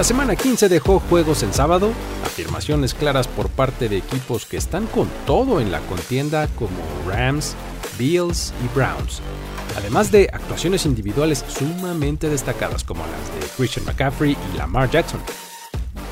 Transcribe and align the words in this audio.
La 0.00 0.04
semana 0.04 0.34
15 0.34 0.70
dejó 0.70 0.98
juegos 0.98 1.42
el 1.42 1.52
sábado, 1.52 1.92
afirmaciones 2.24 2.94
claras 2.94 3.28
por 3.28 3.50
parte 3.50 3.90
de 3.90 3.98
equipos 3.98 4.46
que 4.46 4.56
están 4.56 4.86
con 4.86 5.06
todo 5.26 5.60
en 5.60 5.70
la 5.70 5.80
contienda 5.80 6.48
como 6.58 6.70
Rams, 7.06 7.54
Bills 7.98 8.54
y 8.64 8.74
Browns, 8.74 9.20
además 9.76 10.10
de 10.10 10.30
actuaciones 10.32 10.86
individuales 10.86 11.44
sumamente 11.46 12.30
destacadas 12.30 12.82
como 12.82 13.02
las 13.02 13.34
de 13.34 13.46
Christian 13.58 13.84
McCaffrey 13.84 14.38
y 14.54 14.56
Lamar 14.56 14.90
Jackson. 14.90 15.20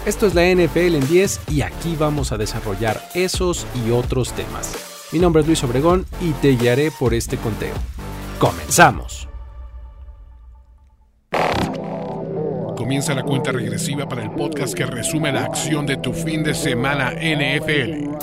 Esto 0.05 0.27
es 0.27 0.34
la 0.34 0.42
NFL 0.42 0.95
en 0.96 1.09
10 1.09 1.41
y 1.48 1.62
aquí 1.62 1.96
vamos 1.98 2.30
a 2.30 2.36
desarrollar 2.36 3.02
esos 3.14 3.64
y 3.86 3.91
otros 3.91 4.34
temas. 4.34 4.70
Mi 5.12 5.18
nombre 5.18 5.41
es 5.41 5.46
Luis 5.46 5.64
Obregón 5.64 6.05
y 6.20 6.32
te 6.32 6.56
guiaré 6.56 6.91
por 6.91 7.14
este 7.14 7.38
conteo. 7.38 7.74
¡Comenzamos! 8.38 9.27
Comienza 12.88 13.12
la 13.15 13.23
cuenta 13.23 13.52
regresiva 13.52 14.09
para 14.09 14.23
el 14.23 14.30
podcast 14.30 14.73
que 14.73 14.87
resume 14.87 15.30
la 15.30 15.45
acción 15.45 15.84
de 15.84 15.98
tu 15.98 16.15
fin 16.15 16.42
de 16.42 16.55
semana 16.55 17.10
NFL. 17.10 18.15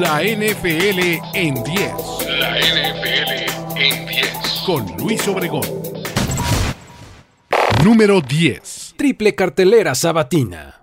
La 0.00 0.24
NFL 0.24 1.20
en 1.34 1.62
10. 1.62 1.92
La 2.40 2.58
NFL 2.58 3.76
en 3.76 4.06
10. 4.08 4.62
Con 4.66 4.84
Luis 4.98 5.28
Obregón. 5.28 5.62
Número 7.84 8.20
10. 8.20 8.94
Triple 8.96 9.36
cartelera 9.36 9.94
sabatina. 9.94 10.82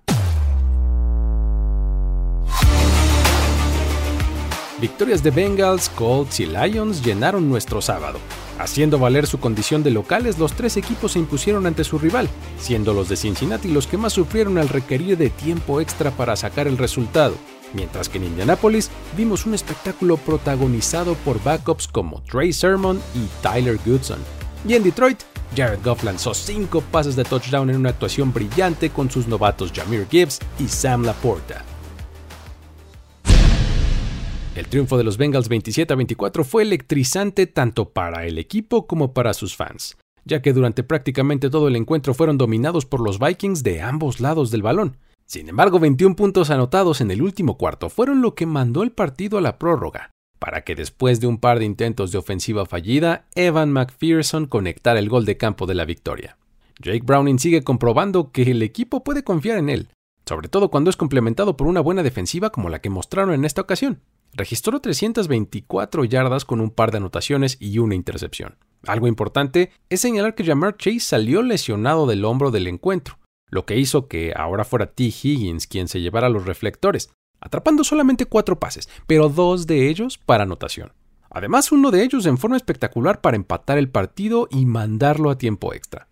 Victorias 4.79 5.21
de 5.21 5.31
Bengals, 5.31 5.89
Colts 5.89 6.39
y 6.39 6.45
Lions 6.45 7.03
llenaron 7.03 7.49
nuestro 7.49 7.81
sábado. 7.81 8.19
Haciendo 8.57 8.99
valer 8.99 9.27
su 9.27 9.39
condición 9.39 9.83
de 9.83 9.91
locales, 9.91 10.39
los 10.39 10.53
tres 10.53 10.77
equipos 10.77 11.13
se 11.13 11.19
impusieron 11.19 11.65
ante 11.65 11.83
su 11.83 11.99
rival, 11.99 12.29
siendo 12.57 12.93
los 12.93 13.09
de 13.09 13.17
Cincinnati 13.17 13.67
los 13.67 13.85
que 13.87 13.97
más 13.97 14.13
sufrieron 14.13 14.57
al 14.57 14.69
requerir 14.69 15.17
de 15.17 15.29
tiempo 15.29 15.81
extra 15.81 16.11
para 16.11 16.35
sacar 16.35 16.67
el 16.67 16.77
resultado, 16.77 17.35
mientras 17.73 18.07
que 18.07 18.17
en 18.17 18.25
Indianapolis 18.25 18.89
vimos 19.17 19.45
un 19.45 19.53
espectáculo 19.53 20.15
protagonizado 20.17 21.15
por 21.15 21.43
backups 21.43 21.87
como 21.87 22.21
Trey 22.21 22.53
Sermon 22.53 23.01
y 23.13 23.27
Tyler 23.41 23.77
Goodson. 23.85 24.19
Y 24.67 24.73
en 24.73 24.83
Detroit, 24.83 25.19
Jared 25.55 25.79
Goff 25.83 26.03
lanzó 26.03 26.33
cinco 26.33 26.81
pases 26.81 27.15
de 27.15 27.23
touchdown 27.23 27.69
en 27.69 27.77
una 27.77 27.89
actuación 27.89 28.33
brillante 28.33 28.89
con 28.89 29.11
sus 29.11 29.27
novatos 29.27 29.71
Jameer 29.73 30.07
Gibbs 30.09 30.39
y 30.59 30.67
Sam 30.67 31.03
Laporta. 31.03 31.63
El 34.55 34.67
triunfo 34.67 34.97
de 34.97 35.03
los 35.03 35.17
Bengals 35.17 35.49
27 35.49 35.91
a 35.91 35.97
24 35.97 36.45
fue 36.45 36.63
electrizante 36.63 37.45
tanto 37.45 37.89
para 37.89 38.25
el 38.25 38.37
equipo 38.37 38.87
como 38.87 39.13
para 39.13 39.33
sus 39.33 39.53
fans, 39.57 39.97
ya 40.23 40.41
que 40.41 40.53
durante 40.53 40.81
prácticamente 40.81 41.49
todo 41.49 41.67
el 41.67 41.75
encuentro 41.75 42.13
fueron 42.13 42.37
dominados 42.37 42.85
por 42.85 43.01
los 43.01 43.19
Vikings 43.19 43.63
de 43.63 43.81
ambos 43.81 44.21
lados 44.21 44.51
del 44.51 44.61
balón. 44.61 44.95
Sin 45.25 45.49
embargo, 45.49 45.79
21 45.79 46.15
puntos 46.15 46.51
anotados 46.51 47.01
en 47.01 47.11
el 47.11 47.21
último 47.21 47.57
cuarto 47.57 47.89
fueron 47.89 48.21
lo 48.21 48.33
que 48.33 48.45
mandó 48.45 48.83
el 48.83 48.93
partido 48.93 49.37
a 49.37 49.41
la 49.41 49.59
prórroga, 49.59 50.11
para 50.39 50.61
que 50.61 50.73
después 50.73 51.19
de 51.19 51.27
un 51.27 51.37
par 51.37 51.59
de 51.59 51.65
intentos 51.65 52.13
de 52.13 52.19
ofensiva 52.19 52.65
fallida, 52.65 53.25
Evan 53.35 53.73
McPherson 53.73 54.45
conectara 54.45 54.99
el 54.99 55.09
gol 55.09 55.25
de 55.25 55.35
campo 55.35 55.65
de 55.65 55.75
la 55.75 55.83
victoria. 55.83 56.37
Jake 56.79 57.03
Browning 57.03 57.39
sigue 57.39 57.65
comprobando 57.65 58.31
que 58.31 58.43
el 58.43 58.61
equipo 58.61 59.03
puede 59.03 59.25
confiar 59.25 59.57
en 59.57 59.69
él, 59.69 59.89
sobre 60.25 60.47
todo 60.47 60.71
cuando 60.71 60.89
es 60.89 60.95
complementado 60.95 61.57
por 61.57 61.67
una 61.67 61.81
buena 61.81 62.03
defensiva 62.03 62.51
como 62.51 62.69
la 62.69 62.79
que 62.79 62.89
mostraron 62.89 63.33
en 63.33 63.43
esta 63.43 63.59
ocasión 63.59 63.99
registró 64.35 64.79
324 64.79 66.03
yardas 66.05 66.45
con 66.45 66.61
un 66.61 66.69
par 66.69 66.91
de 66.91 66.97
anotaciones 66.97 67.57
y 67.59 67.79
una 67.79 67.95
intercepción. 67.95 68.57
Algo 68.85 69.07
importante 69.07 69.71
es 69.89 70.01
señalar 70.01 70.35
que 70.35 70.45
Jamar 70.45 70.77
Chase 70.77 70.99
salió 70.99 71.41
lesionado 71.41 72.05
del 72.05 72.25
hombro 72.25 72.51
del 72.51 72.67
encuentro, 72.67 73.17
lo 73.49 73.65
que 73.65 73.77
hizo 73.77 74.07
que 74.07 74.33
ahora 74.35 74.63
fuera 74.63 74.91
T. 74.91 75.03
Higgins 75.05 75.67
quien 75.67 75.87
se 75.87 76.01
llevara 76.01 76.29
los 76.29 76.45
reflectores, 76.45 77.09
atrapando 77.39 77.83
solamente 77.83 78.25
cuatro 78.25 78.59
pases, 78.59 78.89
pero 79.07 79.29
dos 79.29 79.67
de 79.67 79.89
ellos 79.89 80.17
para 80.17 80.43
anotación. 80.43 80.93
Además, 81.29 81.71
uno 81.71 81.91
de 81.91 82.03
ellos 82.03 82.25
en 82.25 82.37
forma 82.37 82.57
espectacular 82.57 83.21
para 83.21 83.35
empatar 83.35 83.77
el 83.77 83.89
partido 83.89 84.47
y 84.51 84.65
mandarlo 84.65 85.29
a 85.29 85.37
tiempo 85.37 85.73
extra. 85.73 86.07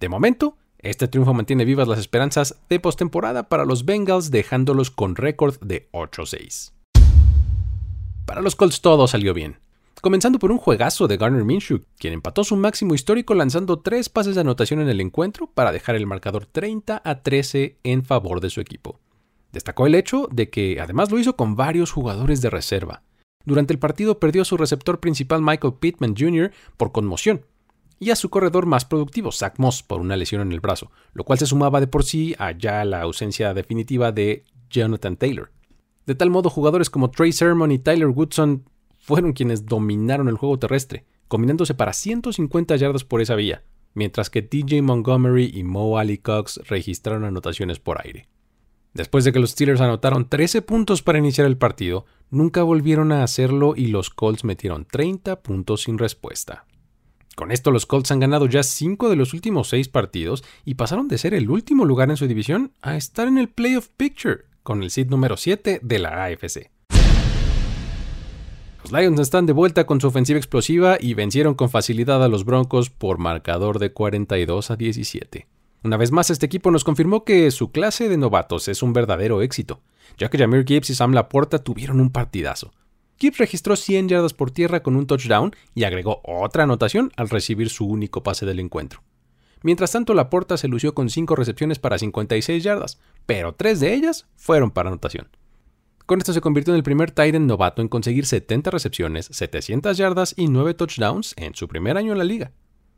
De 0.00 0.08
momento, 0.08 0.56
este 0.78 1.08
triunfo 1.08 1.34
mantiene 1.34 1.64
vivas 1.64 1.88
las 1.88 1.98
esperanzas 1.98 2.56
de 2.68 2.80
postemporada 2.80 3.48
para 3.48 3.64
los 3.64 3.84
Bengals, 3.84 4.30
dejándolos 4.30 4.90
con 4.90 5.16
récord 5.16 5.58
de 5.60 5.88
8-6. 5.92 6.75
Para 8.26 8.42
los 8.42 8.56
Colts 8.56 8.80
todo 8.80 9.06
salió 9.06 9.32
bien. 9.32 9.60
Comenzando 10.02 10.40
por 10.40 10.50
un 10.50 10.58
juegazo 10.58 11.06
de 11.06 11.16
Garner 11.16 11.44
Minshew, 11.44 11.82
quien 11.96 12.12
empató 12.12 12.42
su 12.42 12.56
máximo 12.56 12.94
histórico 12.94 13.34
lanzando 13.34 13.78
tres 13.78 14.08
pases 14.08 14.34
de 14.34 14.40
anotación 14.40 14.80
en 14.80 14.88
el 14.88 15.00
encuentro 15.00 15.46
para 15.46 15.72
dejar 15.72 15.94
el 15.94 16.06
marcador 16.06 16.44
30 16.44 17.00
a 17.02 17.22
13 17.22 17.78
en 17.84 18.04
favor 18.04 18.40
de 18.40 18.50
su 18.50 18.60
equipo. 18.60 18.98
Destacó 19.52 19.86
el 19.86 19.94
hecho 19.94 20.28
de 20.30 20.50
que 20.50 20.80
además 20.80 21.10
lo 21.10 21.18
hizo 21.20 21.36
con 21.36 21.54
varios 21.54 21.92
jugadores 21.92 22.42
de 22.42 22.50
reserva. 22.50 23.02
Durante 23.44 23.72
el 23.72 23.78
partido 23.78 24.18
perdió 24.18 24.42
a 24.42 24.44
su 24.44 24.56
receptor 24.56 24.98
principal 24.98 25.40
Michael 25.40 25.74
Pittman 25.74 26.16
Jr. 26.18 26.50
por 26.76 26.90
conmoción 26.90 27.46
y 28.00 28.10
a 28.10 28.16
su 28.16 28.28
corredor 28.28 28.66
más 28.66 28.84
productivo, 28.84 29.30
Zach 29.30 29.54
Moss, 29.58 29.84
por 29.84 30.00
una 30.00 30.16
lesión 30.16 30.42
en 30.42 30.52
el 30.52 30.60
brazo, 30.60 30.90
lo 31.14 31.24
cual 31.24 31.38
se 31.38 31.46
sumaba 31.46 31.80
de 31.80 31.86
por 31.86 32.04
sí 32.04 32.34
a 32.38 32.50
ya 32.50 32.84
la 32.84 33.02
ausencia 33.02 33.54
definitiva 33.54 34.10
de 34.10 34.44
Jonathan 34.68 35.16
Taylor. 35.16 35.55
De 36.06 36.14
tal 36.14 36.30
modo, 36.30 36.50
jugadores 36.50 36.88
como 36.88 37.10
Trey 37.10 37.32
Sermon 37.32 37.72
y 37.72 37.78
Tyler 37.78 38.08
Woodson 38.08 38.64
fueron 38.98 39.32
quienes 39.32 39.66
dominaron 39.66 40.28
el 40.28 40.36
juego 40.36 40.58
terrestre, 40.58 41.04
combinándose 41.28 41.74
para 41.74 41.92
150 41.92 42.76
yardas 42.76 43.04
por 43.04 43.20
esa 43.20 43.34
vía, 43.34 43.64
mientras 43.94 44.30
que 44.30 44.42
DJ 44.42 44.82
Montgomery 44.82 45.50
y 45.52 45.64
Mo 45.64 45.98
Ali 45.98 46.18
Cox 46.18 46.60
registraron 46.68 47.24
anotaciones 47.24 47.80
por 47.80 48.00
aire. 48.04 48.28
Después 48.94 49.24
de 49.24 49.32
que 49.32 49.40
los 49.40 49.50
Steelers 49.50 49.80
anotaron 49.80 50.28
13 50.28 50.62
puntos 50.62 51.02
para 51.02 51.18
iniciar 51.18 51.46
el 51.46 51.58
partido, 51.58 52.06
nunca 52.30 52.62
volvieron 52.62 53.12
a 53.12 53.22
hacerlo 53.22 53.74
y 53.76 53.88
los 53.88 54.08
Colts 54.08 54.44
metieron 54.44 54.86
30 54.86 55.42
puntos 55.42 55.82
sin 55.82 55.98
respuesta. 55.98 56.64
Con 57.34 57.52
esto 57.52 57.70
los 57.70 57.84
Colts 57.84 58.10
han 58.12 58.20
ganado 58.20 58.46
ya 58.46 58.62
5 58.62 59.10
de 59.10 59.16
los 59.16 59.34
últimos 59.34 59.68
6 59.68 59.88
partidos 59.88 60.42
y 60.64 60.74
pasaron 60.74 61.08
de 61.08 61.18
ser 61.18 61.34
el 61.34 61.50
último 61.50 61.84
lugar 61.84 62.08
en 62.08 62.16
su 62.16 62.26
división 62.26 62.72
a 62.80 62.96
estar 62.96 63.28
en 63.28 63.36
el 63.36 63.50
playoff 63.50 63.88
picture, 63.96 64.44
con 64.66 64.82
el 64.82 64.90
seed 64.90 65.08
número 65.08 65.36
7 65.36 65.78
de 65.80 65.98
la 66.00 66.24
AFC. 66.24 66.72
Los 68.82 68.90
Lions 68.90 69.20
están 69.20 69.46
de 69.46 69.52
vuelta 69.52 69.86
con 69.86 70.00
su 70.00 70.08
ofensiva 70.08 70.38
explosiva 70.38 70.98
y 71.00 71.14
vencieron 71.14 71.54
con 71.54 71.70
facilidad 71.70 72.22
a 72.24 72.28
los 72.28 72.44
Broncos 72.44 72.90
por 72.90 73.18
marcador 73.18 73.78
de 73.78 73.92
42 73.92 74.72
a 74.72 74.76
17. 74.76 75.46
Una 75.84 75.96
vez 75.96 76.10
más, 76.10 76.30
este 76.30 76.46
equipo 76.46 76.72
nos 76.72 76.82
confirmó 76.82 77.24
que 77.24 77.48
su 77.52 77.70
clase 77.70 78.08
de 78.08 78.16
novatos 78.16 78.66
es 78.66 78.82
un 78.82 78.92
verdadero 78.92 79.40
éxito, 79.40 79.82
ya 80.18 80.30
que 80.30 80.38
Jameer 80.38 80.64
Gibbs 80.66 80.90
y 80.90 80.96
Sam 80.96 81.12
Laporta 81.12 81.60
tuvieron 81.60 82.00
un 82.00 82.10
partidazo. 82.10 82.72
Gibbs 83.18 83.38
registró 83.38 83.76
100 83.76 84.08
yardas 84.08 84.34
por 84.34 84.50
tierra 84.50 84.82
con 84.82 84.96
un 84.96 85.06
touchdown 85.06 85.54
y 85.76 85.84
agregó 85.84 86.20
otra 86.24 86.64
anotación 86.64 87.12
al 87.16 87.28
recibir 87.28 87.70
su 87.70 87.86
único 87.86 88.24
pase 88.24 88.46
del 88.46 88.58
encuentro. 88.58 89.04
Mientras 89.62 89.92
tanto, 89.92 90.14
Laporta 90.14 90.56
se 90.56 90.68
lució 90.68 90.94
con 90.94 91.08
5 91.08 91.34
recepciones 91.34 91.78
para 91.78 91.98
56 91.98 92.62
yardas, 92.62 93.00
pero 93.26 93.54
3 93.54 93.80
de 93.80 93.94
ellas 93.94 94.26
fueron 94.36 94.70
para 94.70 94.88
anotación. 94.88 95.28
Con 96.06 96.20
esto 96.20 96.32
se 96.32 96.40
convirtió 96.40 96.72
en 96.72 96.78
el 96.78 96.84
primer 96.84 97.10
Titan 97.10 97.48
novato 97.48 97.82
en 97.82 97.88
conseguir 97.88 98.26
70 98.26 98.70
recepciones, 98.70 99.28
700 99.32 99.96
yardas 99.96 100.34
y 100.36 100.46
9 100.46 100.74
touchdowns 100.74 101.34
en 101.36 101.54
su 101.56 101.66
primer 101.66 101.96
año 101.96 102.12
en 102.12 102.18
la 102.18 102.24
liga. 102.24 102.52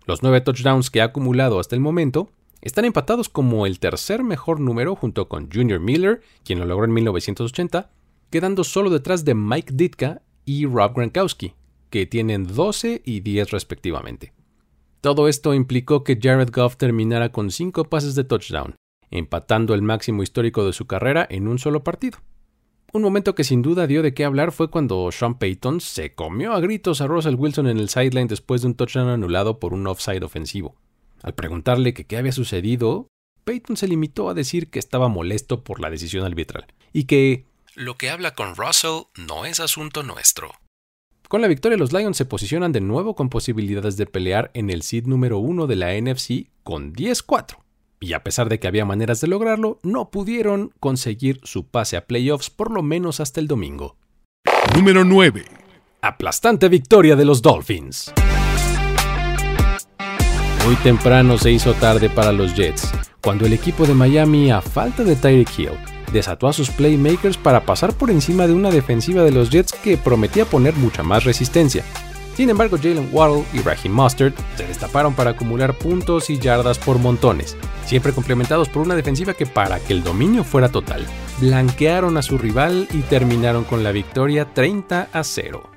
Los 0.06 0.22
9 0.22 0.42
touchdowns 0.42 0.90
que 0.90 1.00
ha 1.00 1.04
acumulado 1.04 1.58
hasta 1.58 1.74
el 1.74 1.80
momento 1.80 2.30
están 2.60 2.84
empatados 2.84 3.28
como 3.30 3.64
el 3.66 3.78
tercer 3.78 4.24
mejor 4.24 4.60
número 4.60 4.94
junto 4.94 5.28
con 5.28 5.50
Junior 5.50 5.80
Miller, 5.80 6.20
quien 6.44 6.58
lo 6.58 6.66
logró 6.66 6.84
en 6.84 6.92
1980, 6.92 7.90
quedando 8.30 8.64
solo 8.64 8.90
detrás 8.90 9.24
de 9.24 9.34
Mike 9.34 9.72
Ditka 9.74 10.20
y 10.44 10.66
Rob 10.66 10.94
Gronkowski, 10.94 11.54
que 11.88 12.04
tienen 12.04 12.46
12 12.46 13.02
y 13.04 13.20
10 13.20 13.50
respectivamente. 13.52 14.34
Todo 15.00 15.28
esto 15.28 15.54
implicó 15.54 16.04
que 16.04 16.18
Jared 16.20 16.50
Goff 16.52 16.76
terminara 16.76 17.30
con 17.30 17.50
5 17.50 17.84
pases 17.84 18.14
de 18.14 18.24
touchdown, 18.24 18.74
empatando 19.10 19.74
el 19.74 19.82
máximo 19.82 20.22
histórico 20.22 20.64
de 20.64 20.72
su 20.72 20.86
carrera 20.86 21.26
en 21.28 21.48
un 21.48 21.58
solo 21.58 21.84
partido. 21.84 22.18
Un 22.92 23.02
momento 23.02 23.34
que 23.34 23.44
sin 23.44 23.60
duda 23.60 23.86
dio 23.86 24.02
de 24.02 24.14
qué 24.14 24.24
hablar 24.24 24.50
fue 24.50 24.70
cuando 24.70 25.10
Sean 25.12 25.38
Payton 25.38 25.80
se 25.80 26.14
comió 26.14 26.54
a 26.54 26.60
gritos 26.60 27.00
a 27.00 27.06
Russell 27.06 27.34
Wilson 27.34 27.68
en 27.68 27.78
el 27.78 27.90
sideline 27.90 28.28
después 28.28 28.62
de 28.62 28.68
un 28.68 28.74
touchdown 28.74 29.08
anulado 29.08 29.58
por 29.58 29.74
un 29.74 29.86
offside 29.86 30.24
ofensivo. 30.24 30.74
Al 31.22 31.34
preguntarle 31.34 31.92
que 31.92 32.06
qué 32.06 32.16
había 32.16 32.32
sucedido, 32.32 33.08
Payton 33.44 33.76
se 33.76 33.88
limitó 33.88 34.30
a 34.30 34.34
decir 34.34 34.70
que 34.70 34.78
estaba 34.78 35.08
molesto 35.08 35.64
por 35.64 35.80
la 35.80 35.90
decisión 35.90 36.24
arbitral 36.24 36.66
y 36.92 37.04
que 37.04 37.44
lo 37.74 37.96
que 37.96 38.10
habla 38.10 38.34
con 38.34 38.56
Russell 38.56 39.02
no 39.16 39.44
es 39.44 39.60
asunto 39.60 40.02
nuestro. 40.02 40.50
Con 41.28 41.42
la 41.42 41.48
victoria, 41.48 41.76
los 41.76 41.92
Lions 41.92 42.16
se 42.16 42.24
posicionan 42.24 42.72
de 42.72 42.80
nuevo 42.80 43.14
con 43.14 43.28
posibilidades 43.28 43.98
de 43.98 44.06
pelear 44.06 44.50
en 44.54 44.70
el 44.70 44.82
seed 44.82 45.04
número 45.04 45.38
1 45.38 45.66
de 45.66 45.76
la 45.76 45.94
NFC 46.00 46.48
con 46.62 46.94
10-4. 46.94 47.58
Y 48.00 48.12
a 48.12 48.22
pesar 48.22 48.48
de 48.48 48.60
que 48.60 48.68
había 48.68 48.84
maneras 48.84 49.20
de 49.20 49.26
lograrlo, 49.26 49.78
no 49.82 50.10
pudieron 50.10 50.72
conseguir 50.78 51.40
su 51.42 51.66
pase 51.66 51.96
a 51.96 52.06
playoffs 52.06 52.48
por 52.50 52.70
lo 52.70 52.82
menos 52.82 53.18
hasta 53.20 53.40
el 53.40 53.48
domingo. 53.48 53.96
Número 54.74 55.04
9. 55.04 55.44
Aplastante 56.02 56.68
victoria 56.68 57.16
de 57.16 57.24
los 57.24 57.42
Dolphins. 57.42 58.12
Muy 60.64 60.76
temprano 60.76 61.38
se 61.38 61.50
hizo 61.50 61.74
tarde 61.74 62.08
para 62.08 62.30
los 62.30 62.54
Jets, 62.54 62.92
cuando 63.20 63.46
el 63.46 63.52
equipo 63.52 63.86
de 63.86 63.94
Miami, 63.94 64.50
a 64.50 64.60
falta 64.60 65.02
de 65.02 65.16
Tyreek 65.16 65.58
Hill, 65.58 65.70
desató 66.12 66.46
a 66.46 66.52
sus 66.52 66.70
playmakers 66.70 67.36
para 67.36 67.64
pasar 67.64 67.94
por 67.94 68.10
encima 68.10 68.46
de 68.46 68.52
una 68.52 68.70
defensiva 68.70 69.24
de 69.24 69.32
los 69.32 69.50
Jets 69.50 69.72
que 69.72 69.96
prometía 69.96 70.44
poner 70.44 70.74
mucha 70.74 71.02
más 71.02 71.24
resistencia. 71.24 71.84
Sin 72.38 72.50
embargo, 72.50 72.76
Jalen 72.80 73.08
Waddle 73.10 73.44
y 73.52 73.58
Raheem 73.62 73.92
Mustard 73.92 74.32
se 74.54 74.64
destaparon 74.64 75.12
para 75.12 75.30
acumular 75.30 75.76
puntos 75.76 76.30
y 76.30 76.38
yardas 76.38 76.78
por 76.78 77.00
montones, 77.00 77.56
siempre 77.84 78.12
complementados 78.12 78.68
por 78.68 78.82
una 78.82 78.94
defensiva 78.94 79.34
que 79.34 79.44
para 79.44 79.80
que 79.80 79.92
el 79.92 80.04
dominio 80.04 80.44
fuera 80.44 80.68
total, 80.68 81.04
blanquearon 81.40 82.16
a 82.16 82.22
su 82.22 82.38
rival 82.38 82.86
y 82.92 83.00
terminaron 83.00 83.64
con 83.64 83.82
la 83.82 83.90
victoria 83.90 84.54
30 84.54 85.08
a 85.12 85.24
0. 85.24 85.68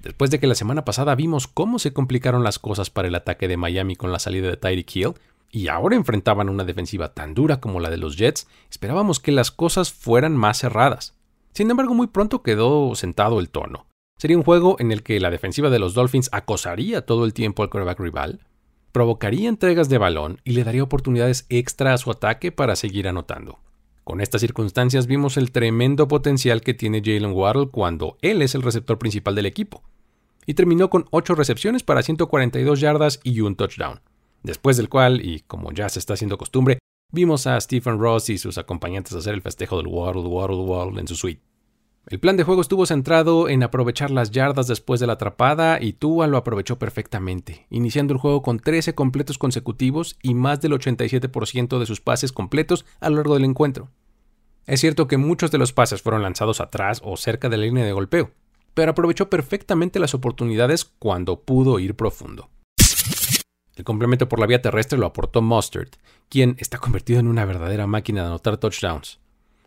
Después 0.00 0.30
de 0.30 0.40
que 0.40 0.46
la 0.46 0.54
semana 0.54 0.86
pasada 0.86 1.14
vimos 1.14 1.48
cómo 1.48 1.78
se 1.78 1.92
complicaron 1.92 2.42
las 2.42 2.58
cosas 2.58 2.88
para 2.88 3.08
el 3.08 3.14
ataque 3.14 3.46
de 3.46 3.58
Miami 3.58 3.94
con 3.94 4.10
la 4.10 4.20
salida 4.20 4.48
de 4.48 4.56
Tyreek 4.56 4.96
Hill, 4.96 5.14
y 5.50 5.68
ahora 5.68 5.96
enfrentaban 5.96 6.48
una 6.48 6.64
defensiva 6.64 7.12
tan 7.12 7.34
dura 7.34 7.60
como 7.60 7.78
la 7.78 7.90
de 7.90 7.98
los 7.98 8.16
Jets, 8.16 8.48
esperábamos 8.70 9.20
que 9.20 9.32
las 9.32 9.50
cosas 9.50 9.92
fueran 9.92 10.34
más 10.34 10.60
cerradas. 10.60 11.17
Sin 11.52 11.70
embargo, 11.70 11.94
muy 11.94 12.06
pronto 12.06 12.42
quedó 12.42 12.94
sentado 12.94 13.40
el 13.40 13.50
tono. 13.50 13.86
Sería 14.18 14.36
un 14.36 14.44
juego 14.44 14.76
en 14.78 14.90
el 14.90 15.02
que 15.02 15.20
la 15.20 15.30
defensiva 15.30 15.70
de 15.70 15.78
los 15.78 15.94
Dolphins 15.94 16.28
acosaría 16.32 17.06
todo 17.06 17.24
el 17.24 17.32
tiempo 17.32 17.62
al 17.62 17.70
quarterback 17.70 18.00
rival, 18.00 18.40
provocaría 18.92 19.48
entregas 19.48 19.88
de 19.88 19.98
balón 19.98 20.40
y 20.44 20.52
le 20.52 20.64
daría 20.64 20.82
oportunidades 20.82 21.46
extra 21.48 21.92
a 21.94 21.98
su 21.98 22.10
ataque 22.10 22.50
para 22.50 22.74
seguir 22.74 23.06
anotando. 23.06 23.60
Con 24.02 24.20
estas 24.20 24.40
circunstancias 24.40 25.06
vimos 25.06 25.36
el 25.36 25.52
tremendo 25.52 26.08
potencial 26.08 26.62
que 26.62 26.74
tiene 26.74 27.02
Jalen 27.04 27.32
Waddle 27.32 27.68
cuando 27.68 28.16
él 28.22 28.42
es 28.42 28.54
el 28.54 28.62
receptor 28.62 28.98
principal 28.98 29.34
del 29.34 29.46
equipo. 29.46 29.82
Y 30.46 30.54
terminó 30.54 30.88
con 30.88 31.04
8 31.10 31.34
recepciones 31.34 31.82
para 31.82 32.02
142 32.02 32.80
yardas 32.80 33.20
y 33.22 33.40
un 33.42 33.54
touchdown. 33.54 34.00
Después 34.42 34.78
del 34.78 34.88
cual, 34.88 35.20
y 35.22 35.40
como 35.40 35.72
ya 35.72 35.90
se 35.90 35.98
está 35.98 36.14
haciendo 36.14 36.38
costumbre, 36.38 36.78
vimos 37.10 37.46
a 37.46 37.58
Stephen 37.58 37.98
Ross 37.98 38.28
y 38.28 38.36
sus 38.36 38.58
acompañantes 38.58 39.14
hacer 39.14 39.32
el 39.32 39.42
festejo 39.42 39.78
del 39.78 39.86
Waddle, 39.86 40.22
Waddle, 40.22 40.56
Waddle 40.58 41.00
en 41.00 41.08
su 41.08 41.16
suite. 41.16 41.42
El 42.06 42.20
plan 42.20 42.36
de 42.36 42.44
juego 42.44 42.62
estuvo 42.62 42.86
centrado 42.86 43.48
en 43.48 43.62
aprovechar 43.62 44.10
las 44.10 44.30
yardas 44.30 44.66
después 44.66 44.98
de 44.98 45.06
la 45.06 45.14
atrapada 45.14 45.78
y 45.80 45.92
Tua 45.92 46.26
lo 46.26 46.38
aprovechó 46.38 46.78
perfectamente, 46.78 47.66
iniciando 47.70 48.14
el 48.14 48.20
juego 48.20 48.42
con 48.42 48.58
13 48.58 48.94
completos 48.94 49.36
consecutivos 49.36 50.18
y 50.22 50.34
más 50.34 50.60
del 50.60 50.72
87% 50.72 51.78
de 51.78 51.86
sus 51.86 52.00
pases 52.00 52.32
completos 52.32 52.86
a 53.00 53.10
lo 53.10 53.16
largo 53.16 53.34
del 53.34 53.44
encuentro. 53.44 53.90
Es 54.66 54.80
cierto 54.80 55.06
que 55.06 55.18
muchos 55.18 55.50
de 55.50 55.58
los 55.58 55.72
pases 55.72 56.02
fueron 56.02 56.22
lanzados 56.22 56.60
atrás 56.60 57.00
o 57.04 57.16
cerca 57.16 57.48
de 57.48 57.56
la 57.56 57.64
línea 57.64 57.84
de 57.84 57.92
golpeo, 57.92 58.30
pero 58.74 58.92
aprovechó 58.92 59.28
perfectamente 59.28 59.98
las 59.98 60.14
oportunidades 60.14 60.84
cuando 60.84 61.40
pudo 61.40 61.78
ir 61.78 61.94
profundo. 61.94 62.48
El 63.78 63.84
complemento 63.84 64.28
por 64.28 64.40
la 64.40 64.46
vía 64.46 64.60
terrestre 64.60 64.98
lo 64.98 65.06
aportó 65.06 65.40
Mustard, 65.40 65.90
quien 66.28 66.56
está 66.58 66.78
convertido 66.78 67.20
en 67.20 67.28
una 67.28 67.44
verdadera 67.44 67.86
máquina 67.86 68.22
de 68.22 68.26
anotar 68.26 68.56
touchdowns. 68.56 69.20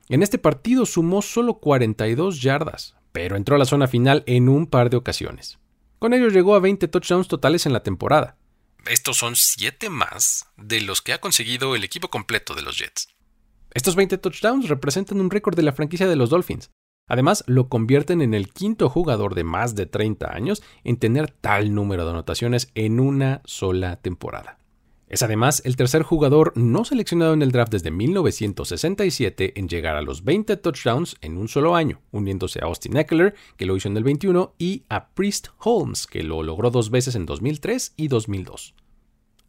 En 0.09 0.21
este 0.21 0.37
partido 0.37 0.85
sumó 0.85 1.21
solo 1.21 1.59
42 1.59 2.41
yardas, 2.41 2.97
pero 3.13 3.37
entró 3.37 3.55
a 3.55 3.59
la 3.59 3.63
zona 3.63 3.87
final 3.87 4.25
en 4.27 4.49
un 4.49 4.67
par 4.67 4.89
de 4.89 4.97
ocasiones. 4.97 5.59
Con 5.97 6.13
ello 6.13 6.27
llegó 6.27 6.55
a 6.55 6.59
20 6.59 6.89
touchdowns 6.89 7.29
totales 7.29 7.65
en 7.65 7.71
la 7.71 7.83
temporada. 7.83 8.35
Estos 8.85 9.15
son 9.15 9.37
7 9.37 9.89
más 9.89 10.45
de 10.57 10.81
los 10.81 11.01
que 11.01 11.13
ha 11.13 11.21
conseguido 11.21 11.73
el 11.77 11.85
equipo 11.85 12.09
completo 12.09 12.53
de 12.53 12.63
los 12.63 12.77
Jets. 12.77 13.07
Estos 13.73 13.95
20 13.95 14.17
touchdowns 14.17 14.67
representan 14.67 15.21
un 15.21 15.31
récord 15.31 15.55
de 15.55 15.63
la 15.63 15.71
franquicia 15.71 16.09
de 16.09 16.17
los 16.17 16.29
Dolphins. 16.29 16.69
Además, 17.07 17.43
lo 17.47 17.67
convierten 17.67 18.21
en 18.21 18.33
el 18.33 18.53
quinto 18.53 18.89
jugador 18.89 19.35
de 19.35 19.43
más 19.43 19.75
de 19.75 19.85
30 19.85 20.33
años 20.33 20.63
en 20.83 20.97
tener 20.97 21.29
tal 21.29 21.75
número 21.75 22.05
de 22.05 22.11
anotaciones 22.11 22.71
en 22.73 22.99
una 22.99 23.41
sola 23.45 23.97
temporada. 23.97 24.57
Es 25.11 25.23
además 25.23 25.61
el 25.65 25.75
tercer 25.75 26.03
jugador 26.03 26.53
no 26.55 26.85
seleccionado 26.85 27.33
en 27.33 27.41
el 27.41 27.51
draft 27.51 27.73
desde 27.73 27.91
1967 27.91 29.59
en 29.59 29.67
llegar 29.67 29.97
a 29.97 30.01
los 30.01 30.23
20 30.23 30.55
touchdowns 30.55 31.17
en 31.19 31.37
un 31.37 31.49
solo 31.49 31.75
año, 31.75 31.99
uniéndose 32.11 32.59
a 32.59 32.67
Austin 32.67 32.95
Eckler, 32.95 33.35
que 33.57 33.65
lo 33.65 33.75
hizo 33.75 33.89
en 33.89 33.97
el 33.97 34.05
21, 34.05 34.55
y 34.57 34.85
a 34.87 35.09
Priest 35.09 35.49
Holmes, 35.57 36.07
que 36.07 36.23
lo 36.23 36.43
logró 36.43 36.71
dos 36.71 36.91
veces 36.91 37.15
en 37.15 37.25
2003 37.25 37.93
y 37.97 38.07
2002. 38.07 38.73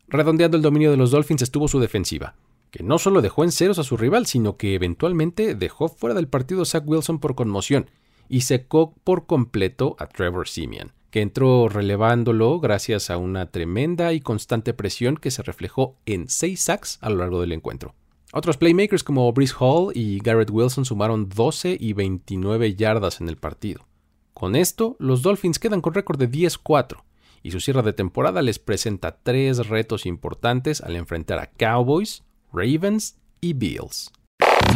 Redondeando 0.08 0.56
el 0.56 0.64
dominio 0.64 0.90
de 0.90 0.96
los 0.96 1.12
Dolphins 1.12 1.42
estuvo 1.42 1.68
su 1.68 1.78
defensiva, 1.78 2.34
que 2.72 2.82
no 2.82 2.98
solo 2.98 3.22
dejó 3.22 3.44
en 3.44 3.52
ceros 3.52 3.78
a 3.78 3.84
su 3.84 3.96
rival, 3.96 4.26
sino 4.26 4.56
que 4.56 4.74
eventualmente 4.74 5.54
dejó 5.54 5.88
fuera 5.88 6.16
del 6.16 6.26
partido 6.26 6.62
a 6.62 6.64
Zach 6.64 6.82
Wilson 6.84 7.20
por 7.20 7.36
conmoción 7.36 7.88
y 8.28 8.40
secó 8.40 8.94
por 9.04 9.26
completo 9.26 9.94
a 10.00 10.08
Trevor 10.08 10.48
Simeon 10.48 10.92
que 11.12 11.20
entró 11.20 11.68
relevándolo 11.68 12.58
gracias 12.58 13.10
a 13.10 13.18
una 13.18 13.50
tremenda 13.50 14.14
y 14.14 14.20
constante 14.20 14.72
presión 14.72 15.18
que 15.18 15.30
se 15.30 15.42
reflejó 15.42 15.98
en 16.06 16.26
seis 16.30 16.60
sacks 16.60 16.98
a 17.02 17.10
lo 17.10 17.16
largo 17.16 17.42
del 17.42 17.52
encuentro. 17.52 17.94
Otros 18.32 18.56
playmakers 18.56 19.04
como 19.04 19.30
Brice 19.30 19.52
Hall 19.60 19.92
y 19.94 20.20
Garrett 20.20 20.48
Wilson 20.50 20.86
sumaron 20.86 21.28
12 21.28 21.76
y 21.78 21.92
29 21.92 22.74
yardas 22.76 23.20
en 23.20 23.28
el 23.28 23.36
partido. 23.36 23.86
Con 24.32 24.56
esto, 24.56 24.96
los 24.98 25.20
Dolphins 25.20 25.58
quedan 25.58 25.82
con 25.82 25.92
récord 25.92 26.18
de 26.18 26.30
10-4 26.30 27.02
y 27.42 27.50
su 27.50 27.60
cierre 27.60 27.82
de 27.82 27.92
temporada 27.92 28.40
les 28.40 28.58
presenta 28.58 29.18
tres 29.22 29.68
retos 29.68 30.06
importantes 30.06 30.80
al 30.80 30.96
enfrentar 30.96 31.38
a 31.40 31.50
Cowboys, 31.50 32.24
Ravens 32.52 33.16
y 33.40 33.54
Bills. 33.54 34.10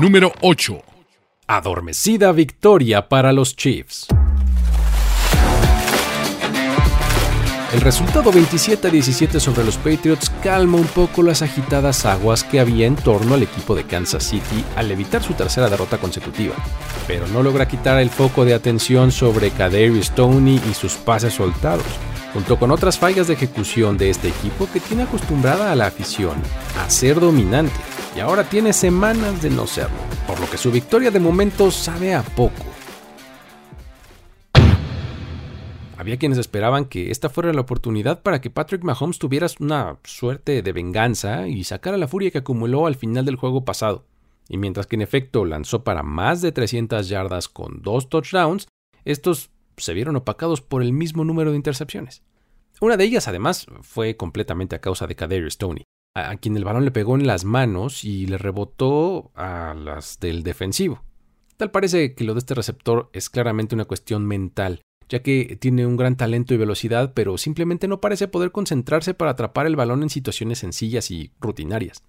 Número 0.01 0.33
8. 0.41 0.83
Adormecida 1.47 2.33
victoria 2.33 3.09
para 3.09 3.35
los 3.35 3.55
Chiefs. 3.55 4.07
El 7.75 7.83
resultado 7.83 8.33
27 8.33 8.89
a 8.89 8.91
17 8.91 9.39
sobre 9.39 9.63
los 9.63 9.77
Patriots 9.77 10.31
calma 10.43 10.79
un 10.79 10.87
poco 10.87 11.23
las 11.23 11.43
agitadas 11.43 12.07
aguas 12.07 12.45
que 12.45 12.61
había 12.61 12.87
en 12.87 12.97
torno 12.97 13.35
al 13.35 13.43
equipo 13.43 13.75
de 13.75 13.85
Kansas 13.85 14.25
City 14.25 14.65
al 14.77 14.91
evitar 14.91 15.23
su 15.23 15.35
tercera 15.35 15.69
derrota 15.69 15.99
consecutiva, 15.99 16.55
pero 17.07 17.27
no 17.27 17.43
logra 17.43 17.69
quitar 17.69 18.01
el 18.01 18.09
foco 18.09 18.47
de 18.47 18.55
atención 18.55 19.13
sobre 19.13 19.51
Kadarius 19.51 20.07
Stoney 20.07 20.63
y 20.71 20.73
sus 20.73 20.95
pases 20.95 21.35
soltados, 21.35 21.85
junto 22.37 22.59
con 22.59 22.71
otras 22.71 22.99
fallas 22.99 23.29
de 23.29 23.33
ejecución 23.33 23.97
de 23.97 24.11
este 24.11 24.29
equipo 24.29 24.69
que 24.71 24.79
tiene 24.79 25.05
acostumbrada 25.05 25.73
a 25.73 25.75
la 25.75 25.87
afición 25.87 26.37
a 26.79 26.91
ser 26.91 27.19
dominante 27.19 27.73
y 28.15 28.21
ahora 28.21 28.45
tiene 28.45 28.75
semanas 28.75 29.41
de 29.41 29.49
no 29.49 29.67
serlo, 29.67 29.97
por 30.27 30.39
lo 30.39 30.51
que 30.51 30.59
su 30.59 30.71
victoria 30.71 31.11
de 31.11 31.19
momento 31.19 31.71
sabe 31.71 32.15
a 32.15 32.23
poco. 32.23 32.63
Había 35.97 36.19
quienes 36.19 36.37
esperaban 36.37 36.85
que 36.85 37.11
esta 37.11 37.31
fuera 37.31 37.55
la 37.55 37.63
oportunidad 37.63 38.21
para 38.21 38.43
que 38.43 38.51
Patrick 38.51 38.85
Mahomes 38.85 39.19
tuviera 39.19 39.47
una 39.59 39.97
suerte 40.05 40.61
de 40.61 40.73
venganza 40.73 41.49
y 41.49 41.65
sacara 41.65 41.97
la 41.97 42.07
furia 42.07 42.31
que 42.31 42.39
acumuló 42.39 42.87
al 42.87 42.97
final 42.97 43.25
del 43.25 43.37
juego 43.37 43.65
pasado. 43.65 44.05
Y 44.51 44.59
mientras 44.59 44.87
que 44.87 44.97
en 44.97 45.03
efecto 45.03 45.47
lanzó 45.47 45.85
para 45.85 46.03
más 46.03 46.43
de 46.43 46.53
300 46.53 47.09
yardas 47.09 47.49
con 47.49 47.81
dos 47.81 48.11
touchdowns, 48.11 48.69
estos 49.07 49.49
se 49.77 49.95
vieron 49.95 50.17
opacados 50.17 50.61
por 50.61 50.83
el 50.83 50.93
mismo 50.93 51.25
número 51.25 51.51
de 51.51 51.57
intercepciones. 51.57 52.23
Una 52.81 52.97
de 52.97 53.05
ellas, 53.05 53.29
además, 53.29 53.67
fue 53.83 54.17
completamente 54.17 54.77
a 54.77 54.81
causa 54.81 55.07
de 55.07 55.17
Kadarius 55.17 55.55
Stoney, 55.55 55.85
a 56.15 56.37
quien 56.37 56.57
el 56.57 56.65
balón 56.65 56.85
le 56.85 56.91
pegó 56.91 57.15
en 57.15 57.27
las 57.27 57.45
manos 57.45 58.05
y 58.05 58.27
le 58.27 58.39
rebotó 58.39 59.31
a 59.35 59.75
las 59.75 60.21
del 60.21 60.43
defensivo. 60.43 61.03
Tal 61.57 61.71
parece 61.71 62.15
que 62.15 62.25
lo 62.25 62.35
de 62.35 62.41
este 62.41 62.55
receptor 62.55 63.09
es 63.13 63.31
claramente 63.31 63.75
una 63.75 63.87
cuestión 63.87 64.27
mental, 64.27 64.83
ya 65.09 65.23
que 65.23 65.57
tiene 65.59 65.87
un 65.87 65.97
gran 65.97 66.17
talento 66.17 66.53
y 66.53 66.59
velocidad, 66.59 67.13
pero 67.15 67.39
simplemente 67.39 67.89
no 67.89 68.01
parece 68.01 68.29
poder 68.29 68.53
concentrarse 68.53 69.15
para 69.15 69.31
atrapar 69.33 69.67
el 69.67 69.77
balón 69.77 70.03
en 70.03 70.11
situaciones 70.11 70.59
sencillas 70.59 71.11
y 71.11 71.33
rutinarias. 71.41 72.03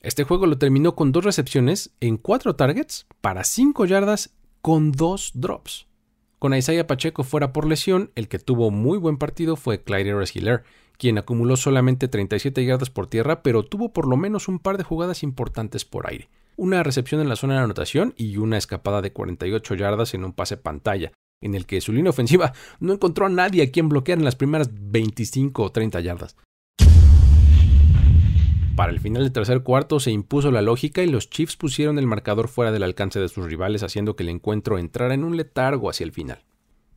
Este 0.00 0.24
juego 0.24 0.46
lo 0.46 0.58
terminó 0.58 0.94
con 0.94 1.12
dos 1.12 1.24
recepciones 1.24 1.94
en 2.00 2.16
cuatro 2.16 2.56
targets 2.56 3.06
para 3.20 3.44
cinco 3.44 3.84
yardas 3.86 4.34
con 4.60 4.92
dos 4.92 5.32
drops. 5.34 5.86
Con 6.44 6.52
Isaiah 6.52 6.86
Pacheco 6.86 7.24
fuera 7.24 7.54
por 7.54 7.66
lesión, 7.66 8.10
el 8.16 8.28
que 8.28 8.38
tuvo 8.38 8.70
muy 8.70 8.98
buen 8.98 9.16
partido 9.16 9.56
fue 9.56 9.82
Clyde 9.82 10.14
Hiller, 10.34 10.62
quien 10.98 11.16
acumuló 11.16 11.56
solamente 11.56 12.06
37 12.06 12.62
yardas 12.66 12.90
por 12.90 13.06
tierra, 13.06 13.42
pero 13.42 13.62
tuvo 13.62 13.94
por 13.94 14.06
lo 14.06 14.18
menos 14.18 14.46
un 14.46 14.58
par 14.58 14.76
de 14.76 14.84
jugadas 14.84 15.22
importantes 15.22 15.86
por 15.86 16.06
aire. 16.06 16.28
Una 16.56 16.82
recepción 16.82 17.22
en 17.22 17.30
la 17.30 17.36
zona 17.36 17.54
de 17.54 17.60
anotación 17.60 18.12
y 18.18 18.36
una 18.36 18.58
escapada 18.58 19.00
de 19.00 19.10
48 19.10 19.74
yardas 19.74 20.12
en 20.12 20.22
un 20.22 20.34
pase 20.34 20.58
pantalla, 20.58 21.12
en 21.40 21.54
el 21.54 21.64
que 21.64 21.80
su 21.80 21.94
línea 21.94 22.10
ofensiva 22.10 22.52
no 22.78 22.92
encontró 22.92 23.24
a 23.24 23.30
nadie 23.30 23.62
a 23.62 23.72
quien 23.72 23.88
bloquear 23.88 24.18
en 24.18 24.26
las 24.26 24.36
primeras 24.36 24.68
25 24.70 25.62
o 25.62 25.72
30 25.72 26.00
yardas. 26.00 26.36
Para 28.76 28.92
el 28.92 29.00
final 29.00 29.22
del 29.22 29.32
tercer 29.32 29.62
cuarto 29.62 30.00
se 30.00 30.10
impuso 30.10 30.50
la 30.50 30.62
lógica 30.62 31.02
y 31.02 31.06
los 31.06 31.30
Chiefs 31.30 31.56
pusieron 31.56 31.98
el 31.98 32.06
marcador 32.06 32.48
fuera 32.48 32.72
del 32.72 32.82
alcance 32.82 33.20
de 33.20 33.28
sus 33.28 33.46
rivales, 33.46 33.82
haciendo 33.82 34.16
que 34.16 34.24
el 34.24 34.28
encuentro 34.30 34.78
entrara 34.78 35.14
en 35.14 35.24
un 35.24 35.36
letargo 35.36 35.88
hacia 35.88 36.04
el 36.04 36.12
final. 36.12 36.42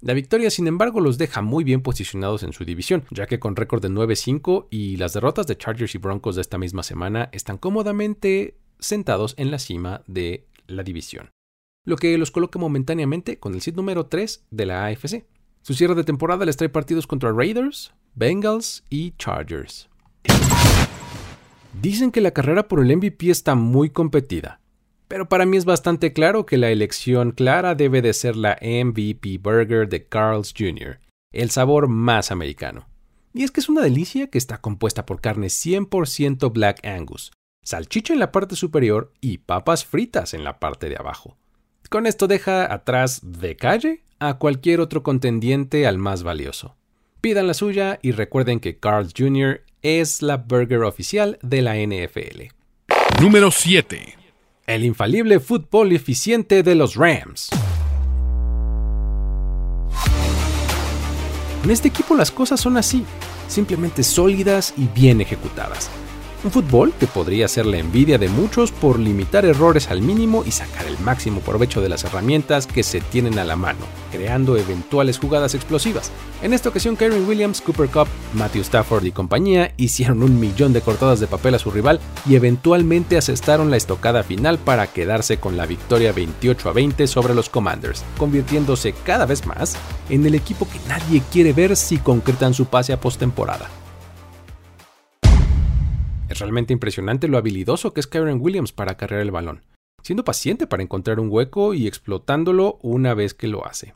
La 0.01 0.13
victoria, 0.13 0.49
sin 0.49 0.67
embargo, 0.67 0.99
los 1.01 1.17
deja 1.17 1.41
muy 1.41 1.63
bien 1.63 1.81
posicionados 1.81 2.43
en 2.43 2.53
su 2.53 2.65
división, 2.65 3.05
ya 3.11 3.27
que 3.27 3.39
con 3.39 3.55
récord 3.55 3.81
de 3.81 3.89
9-5 3.89 4.67
y 4.69 4.97
las 4.97 5.13
derrotas 5.13 5.47
de 5.47 5.57
Chargers 5.57 5.95
y 5.95 5.97
Broncos 5.97 6.35
de 6.35 6.41
esta 6.41 6.57
misma 6.57 6.83
semana 6.83 7.29
están 7.31 7.57
cómodamente 7.57 8.57
sentados 8.79 9.33
en 9.37 9.51
la 9.51 9.59
cima 9.59 10.01
de 10.07 10.45
la 10.67 10.83
división 10.83 11.29
lo 11.87 11.95
que 11.95 12.17
los 12.17 12.31
coloca 12.31 12.59
momentáneamente 12.59 13.39
con 13.39 13.53
el 13.53 13.61
sit 13.61 13.73
número 13.73 14.07
3 14.07 14.47
de 14.51 14.65
la 14.65 14.85
AFC. 14.87 15.25
Su 15.61 15.73
cierre 15.73 15.95
de 15.95 16.03
temporada 16.03 16.43
les 16.43 16.57
trae 16.57 16.67
partidos 16.67 17.07
contra 17.07 17.31
Raiders, 17.31 17.93
Bengals 18.13 18.83
y 18.89 19.11
Chargers. 19.11 19.87
Dicen 21.81 22.11
que 22.11 22.21
la 22.21 22.31
carrera 22.31 22.67
por 22.67 22.79
el 22.79 22.95
MVP 22.97 23.29
está 23.29 23.53
muy 23.53 23.91
competida, 23.91 24.59
pero 25.07 25.29
para 25.29 25.45
mí 25.45 25.57
es 25.57 25.65
bastante 25.65 26.11
claro 26.11 26.45
que 26.45 26.57
la 26.57 26.71
elección 26.71 27.31
clara 27.31 27.75
debe 27.75 28.01
de 28.01 28.13
ser 28.13 28.35
la 28.35 28.57
MVP 28.61 29.37
Burger 29.37 29.87
de 29.87 30.05
Carl's 30.05 30.55
Jr., 30.57 30.99
el 31.31 31.51
sabor 31.51 31.87
más 31.87 32.31
americano. 32.31 32.87
Y 33.31 33.43
es 33.43 33.51
que 33.51 33.59
es 33.59 33.69
una 33.69 33.81
delicia 33.81 34.27
que 34.27 34.39
está 34.39 34.59
compuesta 34.59 35.05
por 35.05 35.21
carne 35.21 35.47
100% 35.47 36.51
Black 36.51 36.83
Angus, 36.83 37.31
salchicha 37.63 38.11
en 38.11 38.19
la 38.19 38.31
parte 38.31 38.55
superior 38.55 39.13
y 39.21 39.37
papas 39.37 39.85
fritas 39.85 40.33
en 40.33 40.43
la 40.43 40.59
parte 40.59 40.89
de 40.89 40.97
abajo. 40.97 41.37
Con 41.91 42.07
esto 42.07 42.27
deja 42.27 42.73
atrás 42.73 43.21
de 43.23 43.55
calle 43.55 44.03
a 44.17 44.39
cualquier 44.39 44.81
otro 44.81 45.03
contendiente 45.03 45.85
al 45.85 45.99
más 45.99 46.23
valioso. 46.23 46.75
Pidan 47.21 47.45
la 47.45 47.53
suya 47.53 47.99
y 48.01 48.13
recuerden 48.13 48.59
que 48.59 48.79
Carl's 48.79 49.13
Jr. 49.15 49.61
es 49.87 50.21
la 50.21 50.35
burger 50.35 50.83
oficial 50.83 51.39
de 51.41 51.61
la 51.61 51.75
NFL. 51.77 52.51
Número 53.21 53.51
7. 53.51 54.15
El 54.65 54.83
infalible 54.83 55.39
fútbol 55.39 55.93
eficiente 55.93 56.61
de 56.61 56.75
los 56.75 56.95
Rams. 56.95 57.49
En 61.63 61.71
este 61.71 61.87
equipo 61.87 62.15
las 62.15 62.31
cosas 62.31 62.59
son 62.59 62.75
así, 62.75 63.05
simplemente 63.47 64.03
sólidas 64.03 64.73
y 64.75 64.87
bien 64.87 65.21
ejecutadas. 65.21 65.89
Un 66.43 66.51
fútbol 66.51 66.93
que 66.99 67.07
podría 67.07 67.47
ser 67.47 67.65
la 67.65 67.79
envidia 67.79 68.19
de 68.19 68.29
muchos 68.29 68.71
por 68.71 68.99
limitar 68.99 69.43
errores 69.43 69.89
al 69.89 70.03
mínimo 70.03 70.43
y 70.45 70.51
sacar 70.51 70.85
el 70.85 70.97
máximo 70.99 71.41
provecho 71.41 71.81
de 71.81 71.89
las 71.89 72.03
herramientas 72.03 72.67
que 72.67 72.83
se 72.83 73.01
tienen 73.01 73.39
a 73.39 73.43
la 73.43 73.55
mano, 73.55 73.79
creando 74.11 74.55
eventuales 74.55 75.17
jugadas 75.17 75.55
explosivas. 75.55 76.11
En 76.43 76.53
esta 76.53 76.69
ocasión, 76.69 76.95
Karen 76.95 77.27
Williams, 77.27 77.59
Cooper 77.59 77.89
Cup, 77.89 78.07
Matthew 78.33 78.61
Stafford 78.61 79.05
y 79.05 79.11
compañía 79.11 79.73
hicieron 79.77 80.21
un 80.21 80.39
millón 80.39 80.73
de 80.73 80.81
cortadas 80.81 81.19
de 81.19 81.25
papel 81.25 81.55
a 81.55 81.59
su 81.59 81.71
rival 81.71 81.99
y 82.29 82.35
eventualmente 82.35 83.17
asestaron 83.17 83.71
la 83.71 83.77
estocada 83.77 84.21
final 84.21 84.59
para 84.59 84.85
quedarse 84.85 85.39
con 85.39 85.57
la 85.57 85.65
victoria 85.65 86.11
28 86.11 86.69
a 86.69 86.73
20 86.73 87.07
sobre 87.07 87.33
los 87.33 87.49
Commanders, 87.49 88.03
convirtiéndose 88.15 88.93
cada 88.93 89.25
vez 89.25 89.47
más 89.47 89.75
en 90.09 90.23
el 90.23 90.35
equipo 90.35 90.67
que 90.69 90.79
nadie 90.87 91.23
quiere 91.31 91.51
ver 91.51 91.75
si 91.75 91.97
concretan 91.97 92.53
su 92.53 92.65
pase 92.65 92.93
a 92.93 92.99
postemporada. 92.99 93.69
Es 96.29 96.39
realmente 96.39 96.73
impresionante 96.73 97.27
lo 97.27 97.37
habilidoso 97.37 97.93
que 97.93 98.01
es 98.01 98.07
Kyron 98.07 98.41
Williams 98.41 98.73
para 98.73 98.97
cargar 98.97 99.21
el 99.21 99.31
balón, 99.31 99.63
siendo 100.03 100.23
paciente 100.23 100.67
para 100.67 100.83
encontrar 100.83 101.19
un 101.19 101.29
hueco 101.31 101.73
y 101.73 101.87
explotándolo 101.87 102.79
una 102.81 103.13
vez 103.13 103.33
que 103.33 103.47
lo 103.47 103.65
hace. 103.65 103.93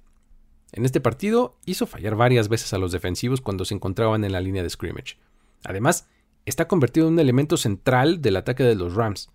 En 0.71 0.85
este 0.85 1.01
partido 1.01 1.57
hizo 1.65 1.85
fallar 1.85 2.15
varias 2.15 2.47
veces 2.47 2.73
a 2.73 2.77
los 2.77 2.93
defensivos 2.93 3.41
cuando 3.41 3.65
se 3.65 3.73
encontraban 3.73 4.23
en 4.23 4.31
la 4.31 4.39
línea 4.39 4.63
de 4.63 4.69
scrimmage. 4.69 5.17
Además, 5.63 6.07
está 6.45 6.67
convertido 6.67 7.07
en 7.07 7.13
un 7.13 7.19
elemento 7.19 7.57
central 7.57 8.21
del 8.21 8.37
ataque 8.37 8.63
de 8.63 8.75
los 8.75 8.95
Rams. 8.95 9.29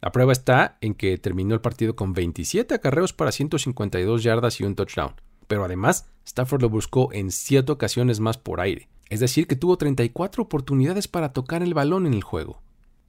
La 0.00 0.12
prueba 0.12 0.32
está 0.32 0.78
en 0.80 0.94
que 0.94 1.18
terminó 1.18 1.54
el 1.54 1.60
partido 1.60 1.94
con 1.96 2.14
27 2.14 2.74
acarreos 2.74 3.12
para 3.12 3.32
152 3.32 4.22
yardas 4.22 4.60
y 4.60 4.64
un 4.64 4.74
touchdown. 4.74 5.14
Pero 5.48 5.64
además, 5.64 6.06
Stafford 6.24 6.62
lo 6.62 6.68
buscó 6.68 7.12
en 7.12 7.32
7 7.32 7.72
ocasiones 7.72 8.20
más 8.20 8.38
por 8.38 8.60
aire, 8.60 8.88
es 9.08 9.18
decir, 9.18 9.46
que 9.46 9.56
tuvo 9.56 9.76
34 9.76 10.44
oportunidades 10.44 11.08
para 11.08 11.32
tocar 11.32 11.62
el 11.62 11.74
balón 11.74 12.06
en 12.06 12.14
el 12.14 12.22
juego. 12.22 12.62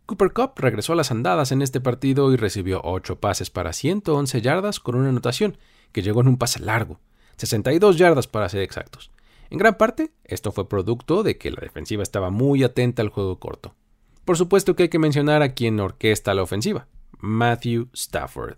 Cooper 0.08 0.34
Cup 0.34 0.53
regresó 0.55 0.93
a 0.93 0.96
las 0.96 1.12
andadas 1.12 1.51
en 1.51 1.62
este 1.62 1.81
partido 1.81 2.34
y 2.34 2.38
recibió 2.38 2.81
8 2.84 3.19
pases 3.19 3.51
para 3.51 3.74
111 3.74 4.41
yardas 4.41 4.79
con 4.79 4.96
una 4.96 5.10
anotación, 5.10 5.58
que 5.91 6.01
llegó 6.01 6.22
en 6.22 6.29
un 6.29 6.38
pase 6.38 6.60
largo, 6.60 7.00
62 7.38 7.98
yardas 7.98 8.25
para 8.25 8.50
ser 8.50 8.62
exactos. 8.62 9.12
En 9.51 9.58
gran 9.58 9.77
parte, 9.77 10.12
esto 10.24 10.51
fue 10.51 10.69
producto 10.69 11.24
de 11.24 11.38
que 11.38 11.51
la 11.51 11.62
defensiva 11.62 12.03
estaba 12.03 12.29
muy 12.29 12.63
atenta 12.63 13.01
al 13.01 13.10
juego 13.10 13.39
corto. 13.39 13.75
Por 14.25 14.38
supuesto 14.38 14.75
que 14.75 14.84
hay 14.84 14.89
que 14.89 15.00
mencionar 15.00 15.41
a 15.41 15.53
quien 15.53 15.79
orquesta 15.79 16.34
la 16.34 16.43
ofensiva, 16.43 16.88
Matthew 17.19 17.89
Stafford. 17.93 18.58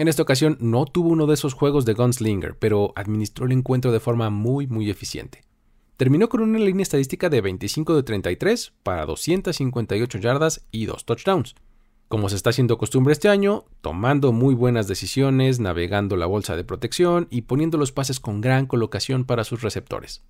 En 0.00 0.08
esta 0.08 0.22
ocasión 0.22 0.56
no 0.60 0.86
tuvo 0.86 1.10
uno 1.10 1.26
de 1.26 1.34
esos 1.34 1.52
juegos 1.52 1.84
de 1.84 1.92
gunslinger, 1.92 2.56
pero 2.58 2.94
administró 2.96 3.44
el 3.44 3.52
encuentro 3.52 3.92
de 3.92 4.00
forma 4.00 4.30
muy 4.30 4.66
muy 4.66 4.88
eficiente. 4.88 5.42
Terminó 5.98 6.30
con 6.30 6.40
una 6.40 6.58
línea 6.58 6.84
estadística 6.84 7.28
de 7.28 7.42
25 7.42 7.96
de 7.96 8.02
33 8.02 8.72
para 8.82 9.04
258 9.04 10.16
yardas 10.16 10.66
y 10.72 10.86
2 10.86 11.04
touchdowns. 11.04 11.54
Como 12.08 12.30
se 12.30 12.36
está 12.36 12.48
haciendo 12.48 12.78
costumbre 12.78 13.12
este 13.12 13.28
año, 13.28 13.66
tomando 13.82 14.32
muy 14.32 14.54
buenas 14.54 14.88
decisiones, 14.88 15.60
navegando 15.60 16.16
la 16.16 16.24
bolsa 16.24 16.56
de 16.56 16.64
protección 16.64 17.28
y 17.28 17.42
poniendo 17.42 17.76
los 17.76 17.92
pases 17.92 18.20
con 18.20 18.40
gran 18.40 18.64
colocación 18.64 19.26
para 19.26 19.44
sus 19.44 19.60
receptores. 19.60 20.22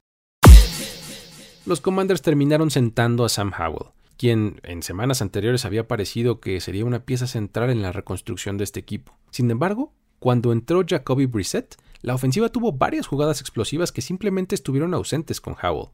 Los 1.65 1.81
Commanders 1.81 2.23
terminaron 2.23 2.73
sentando 2.73 3.25
a 3.25 3.29
Sam 3.29 3.53
Howell, 3.57 3.93
quien 4.21 4.61
en 4.65 4.83
semanas 4.83 5.23
anteriores 5.23 5.65
había 5.65 5.89
parecido 5.89 6.41
que 6.41 6.61
sería 6.61 6.85
una 6.85 7.07
pieza 7.07 7.27
central 7.27 7.71
en 7.71 7.81
la 7.81 7.91
reconstrucción 7.91 8.59
de 8.59 8.65
este 8.65 8.79
equipo. 8.79 9.17
Sin 9.31 9.51
embargo, 9.51 9.95
cuando 10.19 10.53
entró 10.53 10.85
Jacoby 10.87 11.25
Brissett, 11.25 11.77
la 12.03 12.15
ofensiva 12.15 12.51
tuvo 12.51 12.73
varias 12.73 13.07
jugadas 13.07 13.41
explosivas 13.41 13.93
que 13.93 14.03
simplemente 14.03 14.55
estuvieron 14.55 14.93
ausentes 14.93 15.41
con 15.41 15.57
Howell. 15.63 15.89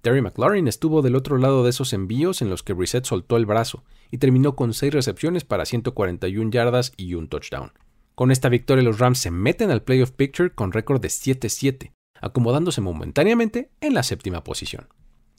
Terry 0.00 0.20
McLaurin 0.20 0.66
estuvo 0.66 1.00
del 1.00 1.14
otro 1.14 1.38
lado 1.38 1.62
de 1.62 1.70
esos 1.70 1.92
envíos 1.92 2.42
en 2.42 2.50
los 2.50 2.64
que 2.64 2.72
Brissett 2.72 3.04
soltó 3.04 3.36
el 3.36 3.46
brazo 3.46 3.84
y 4.10 4.18
terminó 4.18 4.56
con 4.56 4.74
6 4.74 4.92
recepciones 4.92 5.44
para 5.44 5.64
141 5.64 6.50
yardas 6.50 6.92
y 6.96 7.14
un 7.14 7.28
touchdown. 7.28 7.70
Con 8.16 8.32
esta 8.32 8.48
victoria 8.48 8.82
los 8.82 8.98
Rams 8.98 9.20
se 9.20 9.30
meten 9.30 9.70
al 9.70 9.84
playoff 9.84 10.10
picture 10.10 10.50
con 10.50 10.72
récord 10.72 11.00
de 11.00 11.06
7-7, 11.06 11.92
acomodándose 12.20 12.80
momentáneamente 12.80 13.70
en 13.80 13.94
la 13.94 14.02
séptima 14.02 14.42
posición. 14.42 14.88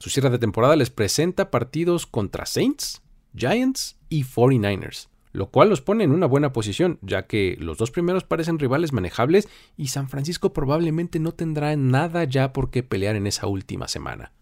Su 0.01 0.09
cierre 0.09 0.31
de 0.31 0.39
temporada 0.39 0.75
les 0.75 0.89
presenta 0.89 1.51
partidos 1.51 2.07
contra 2.07 2.47
Saints, 2.47 3.03
Giants 3.35 3.99
y 4.09 4.23
49ers 4.23 5.09
lo 5.31 5.49
cual 5.49 5.69
los 5.69 5.79
pone 5.79 6.03
en 6.03 6.11
una 6.11 6.25
buena 6.25 6.51
posición, 6.51 6.97
ya 7.01 7.25
que 7.25 7.55
los 7.57 7.77
dos 7.77 7.89
primeros 7.89 8.25
parecen 8.25 8.59
rivales 8.59 8.91
manejables 8.91 9.47
y 9.77 9.87
San 9.87 10.09
Francisco 10.09 10.51
probablemente 10.51 11.19
no 11.19 11.33
tendrá 11.33 11.73
nada 11.77 12.25
ya 12.25 12.51
por 12.51 12.69
qué 12.69 12.83
pelear 12.83 13.15
en 13.15 13.27
esa 13.27 13.47
última 13.47 13.87
semana. 13.87 14.33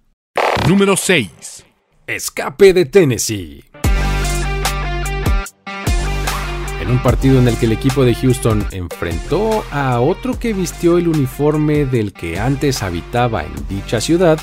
Número 0.68 0.98
6. 0.98 1.66
Escape 2.08 2.74
de 2.74 2.86
Tennessee. 2.86 3.66
En 6.82 6.90
un 6.90 7.04
partido 7.04 7.38
en 7.38 7.48
el 7.50 7.58
que 7.58 7.68
el 7.68 7.74
equipo 7.74 8.04
de 8.04 8.16
Houston 8.16 8.66
enfrentó 8.72 9.64
a 9.70 10.00
otro 10.00 10.40
que 10.40 10.54
vistió 10.54 10.98
el 10.98 11.08
uniforme 11.08 11.86
del 11.86 12.14
que 12.14 12.40
antes 12.40 12.82
habitaba 12.82 13.44
en 13.44 13.54
dicha 13.68 14.02
ciudad, 14.02 14.40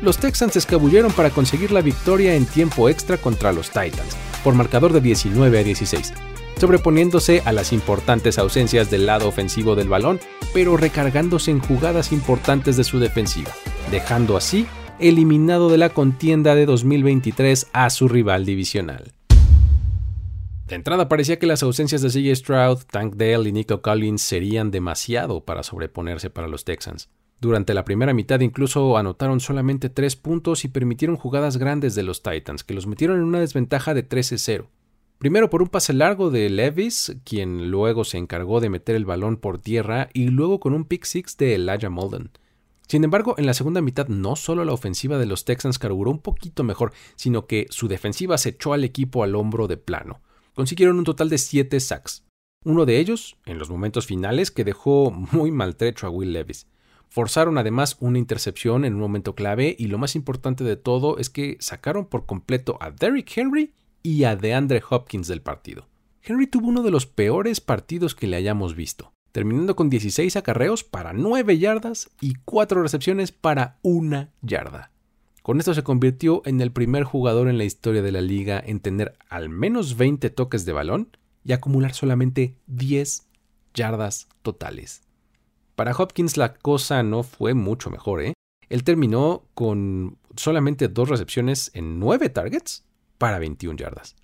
los 0.00 0.18
Texans 0.18 0.56
escabulleron 0.56 1.12
para 1.12 1.30
conseguir 1.30 1.72
la 1.72 1.80
victoria 1.80 2.34
en 2.34 2.46
tiempo 2.46 2.88
extra 2.88 3.16
contra 3.16 3.52
los 3.52 3.68
Titans, 3.68 4.16
por 4.44 4.54
marcador 4.54 4.92
de 4.92 5.00
19 5.00 5.58
a 5.58 5.62
16, 5.62 6.12
sobreponiéndose 6.58 7.42
a 7.44 7.52
las 7.52 7.72
importantes 7.72 8.38
ausencias 8.38 8.90
del 8.90 9.06
lado 9.06 9.28
ofensivo 9.28 9.74
del 9.74 9.88
balón, 9.88 10.20
pero 10.54 10.76
recargándose 10.76 11.50
en 11.50 11.60
jugadas 11.60 12.12
importantes 12.12 12.76
de 12.76 12.84
su 12.84 12.98
defensiva, 12.98 13.50
dejando 13.90 14.36
así 14.36 14.66
eliminado 14.98 15.68
de 15.68 15.78
la 15.78 15.90
contienda 15.90 16.54
de 16.54 16.66
2023 16.66 17.68
a 17.72 17.90
su 17.90 18.08
rival 18.08 18.44
divisional. 18.44 19.12
De 20.66 20.74
entrada 20.74 21.08
parecía 21.08 21.38
que 21.38 21.46
las 21.46 21.62
ausencias 21.62 22.02
de 22.02 22.10
CJ 22.10 22.36
Stroud, 22.36 22.78
Tank 22.90 23.14
Dale 23.14 23.48
y 23.48 23.52
Nico 23.52 23.80
Collins 23.80 24.20
serían 24.20 24.70
demasiado 24.70 25.40
para 25.44 25.62
sobreponerse 25.62 26.28
para 26.28 26.46
los 26.46 26.64
Texans. 26.64 27.08
Durante 27.40 27.72
la 27.72 27.84
primera 27.84 28.12
mitad 28.14 28.40
incluso 28.40 28.96
anotaron 28.96 29.38
solamente 29.38 29.88
tres 29.88 30.16
puntos 30.16 30.64
y 30.64 30.68
permitieron 30.68 31.16
jugadas 31.16 31.56
grandes 31.56 31.94
de 31.94 32.02
los 32.02 32.22
Titans, 32.22 32.64
que 32.64 32.74
los 32.74 32.86
metieron 32.86 33.18
en 33.18 33.24
una 33.24 33.40
desventaja 33.40 33.94
de 33.94 34.08
13-0. 34.08 34.66
Primero 35.18 35.50
por 35.50 35.62
un 35.62 35.68
pase 35.68 35.92
largo 35.92 36.30
de 36.30 36.48
Levis, 36.50 37.16
quien 37.24 37.70
luego 37.70 38.04
se 38.04 38.18
encargó 38.18 38.60
de 38.60 38.70
meter 38.70 38.96
el 38.96 39.04
balón 39.04 39.36
por 39.36 39.58
tierra, 39.58 40.08
y 40.12 40.28
luego 40.28 40.60
con 40.60 40.74
un 40.74 40.84
pick 40.84 41.04
six 41.04 41.36
de 41.36 41.54
Elijah 41.54 41.90
Molden. 41.90 42.30
Sin 42.88 43.04
embargo, 43.04 43.34
en 43.36 43.46
la 43.46 43.54
segunda 43.54 43.82
mitad 43.82 44.08
no 44.08 44.34
solo 44.34 44.64
la 44.64 44.72
ofensiva 44.72 45.18
de 45.18 45.26
los 45.26 45.44
Texans 45.44 45.78
carburó 45.78 46.10
un 46.10 46.20
poquito 46.20 46.64
mejor, 46.64 46.92
sino 47.16 47.46
que 47.46 47.66
su 47.70 47.86
defensiva 47.86 48.38
se 48.38 48.50
echó 48.50 48.72
al 48.72 48.82
equipo 48.82 49.22
al 49.22 49.34
hombro 49.34 49.68
de 49.68 49.76
plano. 49.76 50.22
Consiguieron 50.54 50.98
un 50.98 51.04
total 51.04 51.28
de 51.28 51.38
7 51.38 51.78
sacks. 51.80 52.24
Uno 52.64 52.86
de 52.86 52.98
ellos, 52.98 53.36
en 53.44 53.58
los 53.58 53.70
momentos 53.70 54.06
finales, 54.06 54.50
que 54.50 54.64
dejó 54.64 55.10
muy 55.10 55.50
maltrecho 55.50 56.06
a 56.06 56.10
Will 56.10 56.32
Levis. 56.32 56.66
Forzaron 57.08 57.56
además 57.58 57.96
una 58.00 58.18
intercepción 58.18 58.84
en 58.84 58.94
un 58.94 59.00
momento 59.00 59.34
clave 59.34 59.74
y 59.78 59.86
lo 59.86 59.98
más 59.98 60.14
importante 60.14 60.62
de 60.62 60.76
todo 60.76 61.18
es 61.18 61.30
que 61.30 61.56
sacaron 61.60 62.06
por 62.06 62.26
completo 62.26 62.76
a 62.80 62.90
Derrick 62.90 63.36
Henry 63.36 63.72
y 64.02 64.24
a 64.24 64.36
DeAndre 64.36 64.82
Hopkins 64.88 65.26
del 65.26 65.40
partido. 65.42 65.86
Henry 66.22 66.46
tuvo 66.46 66.68
uno 66.68 66.82
de 66.82 66.90
los 66.90 67.06
peores 67.06 67.60
partidos 67.60 68.14
que 68.14 68.26
le 68.26 68.36
hayamos 68.36 68.74
visto, 68.74 69.12
terminando 69.32 69.74
con 69.74 69.88
16 69.88 70.36
acarreos 70.36 70.84
para 70.84 71.14
9 71.14 71.58
yardas 71.58 72.10
y 72.20 72.34
4 72.44 72.82
recepciones 72.82 73.32
para 73.32 73.78
1 73.82 74.28
yarda. 74.42 74.90
Con 75.42 75.58
esto 75.58 75.72
se 75.72 75.82
convirtió 75.82 76.42
en 76.44 76.60
el 76.60 76.72
primer 76.72 77.04
jugador 77.04 77.48
en 77.48 77.56
la 77.56 77.64
historia 77.64 78.02
de 78.02 78.12
la 78.12 78.20
liga 78.20 78.62
en 78.64 78.80
tener 78.80 79.16
al 79.30 79.48
menos 79.48 79.96
20 79.96 80.28
toques 80.28 80.66
de 80.66 80.74
balón 80.74 81.16
y 81.42 81.52
acumular 81.52 81.94
solamente 81.94 82.56
10 82.66 83.26
yardas 83.72 84.28
totales. 84.42 85.07
Para 85.78 85.92
Hopkins 85.92 86.36
la 86.36 86.54
cosa 86.54 87.04
no 87.04 87.22
fue 87.22 87.54
mucho 87.54 87.88
mejor, 87.88 88.20
¿eh? 88.20 88.32
Él 88.68 88.82
terminó 88.82 89.44
con 89.54 90.18
solamente 90.34 90.88
dos 90.88 91.08
recepciones 91.08 91.70
en 91.72 92.00
nueve 92.00 92.30
targets 92.30 92.84
para 93.16 93.38
21 93.38 93.76
yardas. 93.76 94.16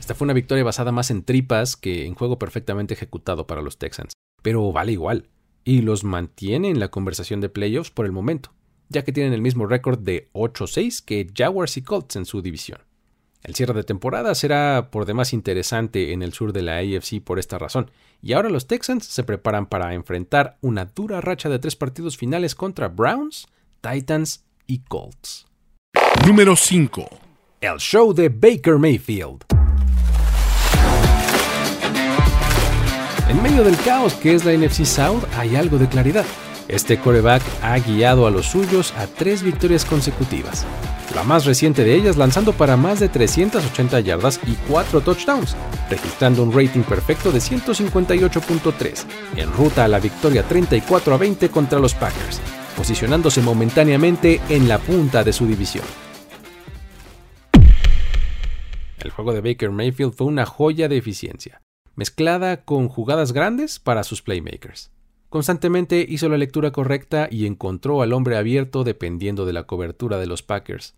Esta 0.00 0.16
fue 0.16 0.24
una 0.24 0.34
victoria 0.34 0.64
basada 0.64 0.90
más 0.90 1.12
en 1.12 1.22
tripas 1.22 1.76
que 1.76 2.06
en 2.06 2.16
juego 2.16 2.40
perfectamente 2.40 2.94
ejecutado 2.94 3.46
para 3.46 3.62
los 3.62 3.78
Texans, 3.78 4.14
pero 4.42 4.72
vale 4.72 4.90
igual, 4.90 5.28
y 5.62 5.82
los 5.82 6.02
mantiene 6.02 6.68
en 6.68 6.80
la 6.80 6.88
conversación 6.88 7.40
de 7.40 7.48
playoffs 7.48 7.92
por 7.92 8.04
el 8.04 8.10
momento, 8.10 8.52
ya 8.88 9.04
que 9.04 9.12
tienen 9.12 9.32
el 9.32 9.42
mismo 9.42 9.66
récord 9.66 10.00
de 10.00 10.28
8-6 10.32 11.04
que 11.04 11.30
Jaguars 11.32 11.76
y 11.76 11.82
Colts 11.82 12.16
en 12.16 12.24
su 12.24 12.42
división. 12.42 12.80
El 13.42 13.54
cierre 13.54 13.74
de 13.74 13.84
temporada 13.84 14.34
será 14.34 14.88
por 14.90 15.04
demás 15.06 15.32
interesante 15.32 16.12
en 16.12 16.22
el 16.22 16.32
sur 16.32 16.52
de 16.52 16.62
la 16.62 16.78
AFC 16.78 17.22
por 17.22 17.38
esta 17.38 17.58
razón, 17.58 17.90
y 18.22 18.32
ahora 18.32 18.48
los 18.48 18.66
Texans 18.66 19.04
se 19.06 19.22
preparan 19.22 19.66
para 19.66 19.94
enfrentar 19.94 20.58
una 20.60 20.86
dura 20.86 21.20
racha 21.20 21.48
de 21.48 21.58
tres 21.58 21.76
partidos 21.76 22.16
finales 22.16 22.54
contra 22.54 22.88
Browns, 22.88 23.46
Titans 23.80 24.44
y 24.66 24.80
Colts. 24.80 25.46
Número 26.26 26.56
5. 26.56 27.08
El 27.60 27.78
show 27.78 28.12
de 28.12 28.28
Baker 28.28 28.78
Mayfield. 28.78 29.44
En 33.28 33.42
medio 33.42 33.64
del 33.64 33.76
caos 33.78 34.14
que 34.14 34.34
es 34.34 34.44
la 34.44 34.52
NFC 34.52 34.84
South 34.84 35.24
hay 35.36 35.56
algo 35.56 35.78
de 35.78 35.88
claridad. 35.88 36.24
Este 36.68 36.98
coreback 36.98 37.42
ha 37.62 37.78
guiado 37.78 38.26
a 38.26 38.30
los 38.30 38.46
suyos 38.46 38.92
a 38.96 39.06
tres 39.06 39.42
victorias 39.42 39.84
consecutivas. 39.84 40.66
La 41.14 41.22
más 41.22 41.44
reciente 41.44 41.84
de 41.84 41.94
ellas 41.94 42.16
lanzando 42.16 42.52
para 42.52 42.76
más 42.76 42.98
de 42.98 43.08
380 43.08 44.00
yardas 44.00 44.40
y 44.46 44.54
4 44.68 45.00
touchdowns, 45.00 45.56
registrando 45.88 46.42
un 46.42 46.52
rating 46.52 46.82
perfecto 46.82 47.30
de 47.30 47.38
158.3, 47.38 49.04
en 49.36 49.52
ruta 49.52 49.84
a 49.84 49.88
la 49.88 50.00
victoria 50.00 50.42
34 50.42 51.14
a 51.14 51.18
20 51.18 51.48
contra 51.50 51.78
los 51.78 51.94
Packers, 51.94 52.40
posicionándose 52.76 53.40
momentáneamente 53.40 54.40
en 54.48 54.68
la 54.68 54.78
punta 54.78 55.22
de 55.22 55.32
su 55.32 55.46
división. 55.46 55.84
El 58.98 59.10
juego 59.12 59.32
de 59.32 59.40
Baker 59.40 59.70
Mayfield 59.70 60.14
fue 60.14 60.26
una 60.26 60.44
joya 60.46 60.88
de 60.88 60.96
eficiencia 60.96 61.62
mezclada 61.96 62.62
con 62.62 62.88
jugadas 62.88 63.32
grandes 63.32 63.78
para 63.78 64.04
sus 64.04 64.22
playmakers. 64.22 64.90
Constantemente 65.36 66.06
hizo 66.08 66.30
la 66.30 66.38
lectura 66.38 66.70
correcta 66.70 67.28
y 67.30 67.44
encontró 67.44 68.00
al 68.00 68.14
hombre 68.14 68.38
abierto 68.38 68.84
dependiendo 68.84 69.44
de 69.44 69.52
la 69.52 69.64
cobertura 69.64 70.16
de 70.16 70.26
los 70.26 70.42
Packers. 70.42 70.94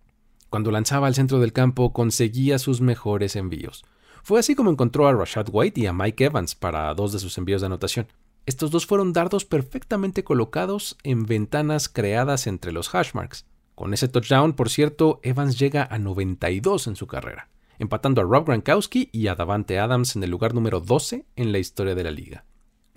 Cuando 0.49 0.71
lanzaba 0.71 1.09
al 1.09 1.17
centro 1.17 1.41
del 1.41 1.53
campo 1.53 1.93
conseguía 1.93 2.61
sus 2.61 2.81
mejores 2.81 3.35
envíos. 3.35 3.85
Fue 4.23 4.39
así 4.39 4.55
como 4.55 4.71
encontró 4.71 5.09
a 5.09 5.13
Rashad 5.13 5.49
White 5.51 5.81
y 5.81 5.87
a 5.87 5.93
Mike 5.93 6.27
Evans 6.27 6.55
para 6.55 6.95
dos 6.95 7.13
de 7.13 7.19
sus 7.19 7.37
envíos 7.37 7.63
de 7.63 7.67
anotación. 7.67 8.07
Estos 8.47 8.71
dos 8.71 8.87
fueron 8.87 9.13
dardos 9.13 9.45
perfectamente 9.45 10.23
colocados 10.23 10.97
en 11.03 11.27
ventanas 11.27 11.89
creadas 11.89 12.47
entre 12.47 12.71
los 12.71 12.91
hashmarks. 12.91 13.45
Con 13.75 13.93
ese 13.93 14.07
touchdown, 14.07 14.53
por 14.53 14.71
cierto, 14.71 15.19
Evans 15.25 15.59
llega 15.59 15.83
a 15.83 15.99
92 15.99 16.87
en 16.87 16.95
su 16.95 17.09
carrera 17.09 17.49
empatando 17.81 18.21
a 18.21 18.25
Rob 18.25 18.47
Gronkowski 18.47 19.09
y 19.13 19.29
a 19.29 19.35
Davante 19.35 19.79
Adams 19.79 20.17
en 20.17 20.23
el 20.23 20.31
lugar 20.31 20.55
número 20.55 20.81
12 20.81 21.25
en 21.35 21.53
la 21.53 21.59
historia 21.59 21.95
de 21.95 22.05
la 22.05 22.11
liga. 22.11 22.45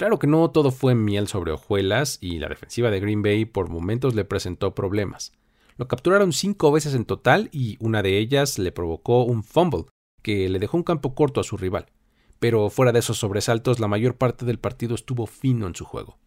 Claro 0.01 0.17
que 0.17 0.25
no 0.25 0.49
todo 0.49 0.71
fue 0.71 0.95
miel 0.95 1.27
sobre 1.27 1.51
hojuelas 1.51 2.17
y 2.21 2.39
la 2.39 2.49
defensiva 2.49 2.89
de 2.89 2.99
Green 2.99 3.21
Bay 3.21 3.45
por 3.45 3.69
momentos 3.69 4.15
le 4.15 4.25
presentó 4.25 4.73
problemas. 4.73 5.31
Lo 5.77 5.87
capturaron 5.87 6.33
cinco 6.33 6.71
veces 6.71 6.95
en 6.95 7.05
total 7.05 7.49
y 7.51 7.77
una 7.79 8.01
de 8.01 8.17
ellas 8.17 8.57
le 8.57 8.71
provocó 8.71 9.23
un 9.23 9.43
fumble 9.43 9.85
que 10.23 10.49
le 10.49 10.57
dejó 10.57 10.77
un 10.77 10.83
campo 10.83 11.13
corto 11.13 11.39
a 11.39 11.43
su 11.43 11.55
rival. 11.55 11.85
Pero 12.39 12.71
fuera 12.71 12.91
de 12.91 12.97
esos 12.97 13.19
sobresaltos, 13.19 13.79
la 13.79 13.87
mayor 13.87 14.15
parte 14.15 14.43
del 14.43 14.57
partido 14.57 14.95
estuvo 14.95 15.27
fino 15.27 15.67
en 15.67 15.75
su 15.75 15.85
juego. 15.85 16.17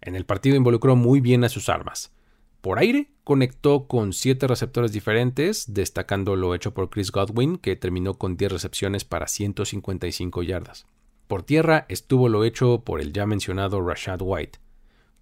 En 0.00 0.16
el 0.16 0.26
partido 0.26 0.56
involucró 0.56 0.96
muy 0.96 1.20
bien 1.20 1.44
a 1.44 1.48
sus 1.48 1.68
armas. 1.68 2.12
Por 2.60 2.80
aire, 2.80 3.12
conectó 3.22 3.86
con 3.86 4.12
siete 4.12 4.48
receptores 4.48 4.90
diferentes, 4.90 5.72
destacando 5.74 6.34
lo 6.34 6.56
hecho 6.56 6.74
por 6.74 6.90
Chris 6.90 7.12
Godwin, 7.12 7.56
que 7.56 7.76
terminó 7.76 8.14
con 8.14 8.36
10 8.36 8.50
recepciones 8.50 9.04
para 9.04 9.28
155 9.28 10.42
yardas. 10.42 10.86
Por 11.32 11.44
tierra 11.44 11.86
estuvo 11.88 12.28
lo 12.28 12.44
hecho 12.44 12.82
por 12.84 13.00
el 13.00 13.14
ya 13.14 13.24
mencionado 13.24 13.80
Rashad 13.80 14.20
White. 14.20 14.58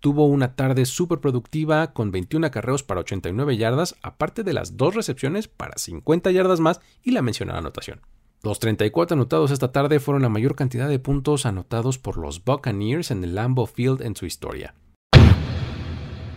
Tuvo 0.01 0.27
una 0.27 0.57
tarde 0.57 0.85
súper 0.85 1.21
productiva 1.21 1.93
con 1.93 2.11
21 2.11 2.49
acarreos 2.49 2.83
para 2.83 3.03
89 3.03 3.57
yardas, 3.57 3.95
aparte 4.03 4.43
de 4.43 4.53
las 4.53 4.77
dos 4.77 4.97
recepciones 4.97 5.47
para 5.47 5.79
50 5.79 6.33
yardas 6.33 6.59
más 6.59 6.81
y 7.05 7.13
la 7.13 7.23
mencionada 7.23 7.61
anotación. 7.61 8.01
Los 8.43 8.59
34 8.59 9.15
anotados 9.15 9.53
esta 9.53 9.71
tarde 9.71 10.01
fueron 10.01 10.23
la 10.23 10.29
mayor 10.29 10.57
cantidad 10.57 10.89
de 10.89 10.99
puntos 10.99 11.47
anotados 11.47 11.99
por 11.99 12.17
los 12.17 12.45
Buccaneers 12.45 13.13
en 13.13 13.23
el 13.23 13.37
Lambeau 13.37 13.69
Field 13.69 14.03
en 14.03 14.17
su 14.17 14.27
historia. 14.27 14.75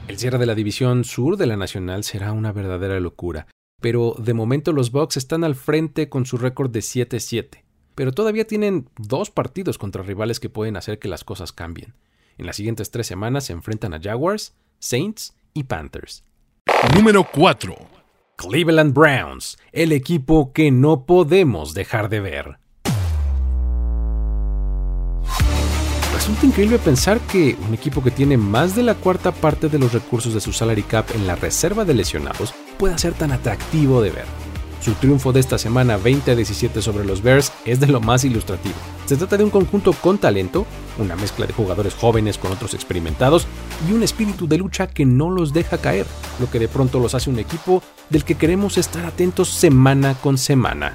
El 0.08 0.20
cierre 0.20 0.38
de 0.38 0.46
la 0.46 0.54
división 0.54 1.04
sur 1.04 1.36
de 1.36 1.48
la 1.48 1.58
Nacional 1.58 2.04
será 2.04 2.32
una 2.32 2.52
verdadera 2.52 3.00
locura, 3.00 3.48
pero 3.82 4.14
de 4.20 4.36
momento 4.36 4.72
los 4.72 4.92
Bucks 4.92 5.18
están 5.18 5.44
al 5.44 5.56
frente 5.56 6.10
con 6.10 6.28
su 6.28 6.38
récord 6.38 6.70
de 6.70 6.82
7-7, 6.82 7.62
pero 7.96 8.12
todavía 8.12 8.46
tienen 8.46 8.90
dos 8.98 9.32
partidos 9.32 9.78
contra 9.78 10.04
rivales 10.04 10.40
que 10.40 10.50
pueden 10.50 10.78
hacer 10.78 11.00
que 11.00 11.08
las 11.08 11.24
cosas 11.24 11.52
cambien. 11.52 11.94
En 12.38 12.46
las 12.46 12.56
siguientes 12.56 12.92
tres 12.92 13.08
semanas 13.08 13.46
se 13.46 13.54
enfrentan 13.54 13.94
a 13.94 14.02
Jaguars, 14.02 14.56
Saints 14.80 15.36
y 15.54 15.64
Panthers. 15.64 16.24
Número 16.96 17.28
4. 17.32 17.76
Cleveland 18.36 18.94
Browns, 18.94 19.58
el 19.72 19.92
equipo 19.92 20.52
que 20.54 20.72
no 20.72 21.06
podemos 21.06 21.74
dejar 21.74 22.10
de 22.10 22.20
ver. 22.20 22.58
Resulta 26.14 26.46
increíble 26.46 26.80
pensar 26.80 27.20
que 27.20 27.58
un 27.68 27.74
equipo 27.74 28.02
que 28.02 28.12
tiene 28.12 28.38
más 28.38 28.76
de 28.76 28.84
la 28.84 28.96
cuarta 28.96 29.32
parte 29.32 29.70
de 29.70 29.78
los 29.78 29.94
recursos 29.94 30.34
de 30.34 30.40
su 30.40 30.54
salary 30.54 30.84
cap 30.84 31.06
en 31.14 31.28
la 31.28 31.36
reserva 31.36 31.86
de 31.86 31.94
lesionados 31.94 32.54
pueda 32.78 32.98
ser 32.98 33.14
tan 33.14 33.32
atractivo 33.32 34.02
de 34.02 34.12
ver. 34.12 34.53
Su 34.84 34.96
triunfo 34.96 35.32
de 35.32 35.39
esta 35.39 35.58
semana 35.58 35.96
20 35.96 36.32
a 36.32 36.36
17 36.36 36.82
sobre 36.82 37.06
los 37.06 37.24
Bears 37.24 37.54
es 37.63 37.80
de 37.80 37.88
lo 37.88 38.02
más 38.02 38.26
ilustrativo. 38.26 38.76
Se 39.06 39.15
trata 39.15 39.38
de 39.38 39.46
un 39.46 39.50
conjunto 39.50 39.93
con 39.93 40.17
talento, 40.17 40.65
una 41.00 41.15
mezcla 41.15 41.48
de 41.48 41.54
jugadores 41.54 41.93
jóvenes 41.93 42.38
con 42.38 42.52
otros 42.52 42.74
experimentados 42.74 43.48
y 43.88 43.93
un 43.93 44.04
espíritu 44.04 44.46
de 44.46 44.58
lucha 44.58 44.88
que 44.88 45.06
no 45.06 45.30
los 45.30 45.54
deja 45.54 45.78
caer, 45.78 46.06
lo 46.38 46.52
que 46.52 46.60
de 46.60 46.67
pronto 46.67 47.00
los 47.00 47.15
hace 47.15 47.30
un 47.30 47.39
equipo 47.39 47.82
del 48.10 48.26
que 48.26 48.36
queremos 48.36 48.78
estar 48.78 49.06
atentos 49.06 49.48
semana 49.48 50.15
con 50.15 50.38
semana. 50.38 50.93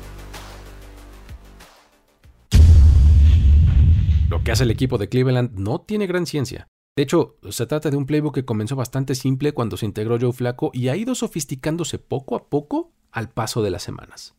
Lo 4.28 4.44
que 4.44 4.52
hace 4.52 4.64
el 4.64 4.70
equipo 4.70 4.98
de 4.98 5.08
Cleveland 5.08 5.58
no 5.58 5.80
tiene 5.80 6.06
gran 6.06 6.26
ciencia. 6.26 6.68
De 6.94 7.04
hecho, 7.04 7.36
se 7.48 7.64
trata 7.64 7.88
de 7.88 7.96
un 7.96 8.04
playbook 8.04 8.34
que 8.34 8.44
comenzó 8.44 8.76
bastante 8.76 9.14
simple 9.14 9.52
cuando 9.52 9.78
se 9.78 9.86
integró 9.86 10.18
Joe 10.20 10.34
Flaco 10.34 10.72
y 10.74 10.88
ha 10.88 10.96
ido 10.96 11.14
sofisticándose 11.14 11.98
poco 11.98 12.36
a 12.36 12.50
poco 12.50 12.92
al 13.12 13.30
paso 13.30 13.62
de 13.62 13.70
las 13.70 13.82
semanas. 13.82 14.34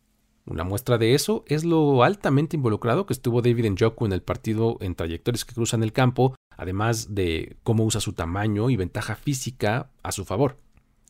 Una 0.45 0.63
muestra 0.63 0.97
de 0.97 1.13
eso 1.13 1.43
es 1.47 1.63
lo 1.63 2.03
altamente 2.03 2.55
involucrado 2.55 3.05
que 3.05 3.13
estuvo 3.13 3.41
David 3.41 3.69
Njoku 3.69 4.05
en 4.05 4.13
el 4.13 4.23
partido 4.23 4.77
en 4.81 4.95
trayectorias 4.95 5.45
que 5.45 5.53
cruzan 5.53 5.83
el 5.83 5.93
campo, 5.93 6.35
además 6.57 7.13
de 7.13 7.57
cómo 7.61 7.83
usa 7.85 8.01
su 8.01 8.13
tamaño 8.13 8.69
y 8.71 8.75
ventaja 8.75 9.15
física 9.15 9.91
a 10.01 10.11
su 10.11 10.25
favor. 10.25 10.57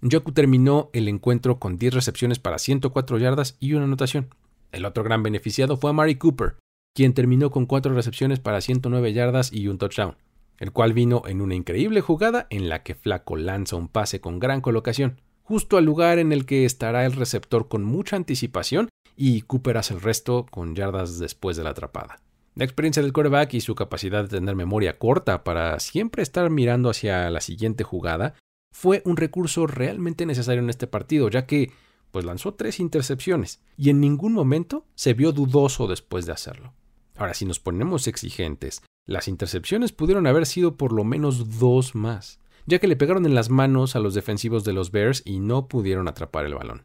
Njoku 0.01 0.33
terminó 0.33 0.89
el 0.93 1.07
encuentro 1.07 1.57
con 1.57 1.77
10 1.77 1.93
recepciones 1.93 2.39
para 2.39 2.59
104 2.59 3.17
yardas 3.17 3.55
y 3.59 3.73
una 3.73 3.85
anotación. 3.85 4.33
El 4.71 4.85
otro 4.85 5.03
gran 5.03 5.23
beneficiado 5.23 5.77
fue 5.77 5.89
a 5.89 5.93
Mari 5.93 6.15
Cooper, 6.15 6.57
quien 6.93 7.13
terminó 7.13 7.49
con 7.49 7.65
cuatro 7.65 7.93
recepciones 7.93 8.39
para 8.39 8.61
109 8.61 9.13
yardas 9.13 9.53
y 9.53 9.67
un 9.67 9.77
touchdown, 9.77 10.17
el 10.57 10.71
cual 10.71 10.93
vino 10.93 11.23
en 11.25 11.39
una 11.39 11.55
increíble 11.55 12.01
jugada 12.01 12.47
en 12.49 12.69
la 12.69 12.83
que 12.83 12.95
Flaco 12.95 13.37
lanza 13.37 13.77
un 13.77 13.87
pase 13.87 14.19
con 14.19 14.39
gran 14.39 14.61
colocación, 14.61 15.21
justo 15.49 15.77
al 15.77 15.85
lugar 15.85 16.19
en 16.19 16.31
el 16.31 16.45
que 16.45 16.63
estará 16.63 17.07
el 17.07 17.13
receptor 17.13 17.67
con 17.67 17.83
mucha 17.83 18.15
anticipación 18.15 18.87
y 19.15 19.41
Cooper 19.41 19.81
el 19.89 19.99
resto 19.99 20.45
con 20.45 20.75
yardas 20.75 21.17
después 21.17 21.57
de 21.57 21.63
la 21.63 21.71
atrapada. 21.71 22.21
La 22.53 22.65
experiencia 22.65 23.01
del 23.01 23.13
quarterback 23.13 23.55
y 23.55 23.61
su 23.61 23.73
capacidad 23.73 24.21
de 24.21 24.29
tener 24.29 24.55
memoria 24.55 24.99
corta 24.99 25.43
para 25.43 25.79
siempre 25.79 26.21
estar 26.21 26.51
mirando 26.51 26.91
hacia 26.91 27.31
la 27.31 27.41
siguiente 27.41 27.83
jugada 27.83 28.35
fue 28.71 29.01
un 29.05 29.17
recurso 29.17 29.65
realmente 29.65 30.27
necesario 30.27 30.61
en 30.61 30.69
este 30.69 30.85
partido, 30.85 31.31
ya 31.31 31.47
que 31.47 31.71
pues 32.11 32.25
lanzó 32.25 32.53
tres 32.53 32.79
intercepciones 32.79 33.59
y 33.75 33.89
en 33.89 33.99
ningún 33.99 34.33
momento 34.33 34.85
se 34.93 35.15
vio 35.15 35.31
dudoso 35.31 35.87
después 35.87 36.27
de 36.27 36.33
hacerlo. 36.33 36.75
Ahora, 37.15 37.33
si 37.33 37.45
nos 37.45 37.59
ponemos 37.59 38.05
exigentes, 38.05 38.83
las 39.07 39.27
intercepciones 39.27 39.93
pudieron 39.93 40.27
haber 40.27 40.45
sido 40.45 40.77
por 40.77 40.93
lo 40.93 41.03
menos 41.03 41.57
dos 41.57 41.95
más, 41.95 42.39
ya 42.65 42.79
que 42.79 42.87
le 42.87 42.95
pegaron 42.95 43.25
en 43.25 43.35
las 43.35 43.49
manos 43.49 43.95
a 43.95 43.99
los 43.99 44.13
defensivos 44.13 44.63
de 44.63 44.73
los 44.73 44.91
Bears 44.91 45.21
y 45.25 45.39
no 45.39 45.67
pudieron 45.67 46.07
atrapar 46.07 46.45
el 46.45 46.55
balón. 46.55 46.83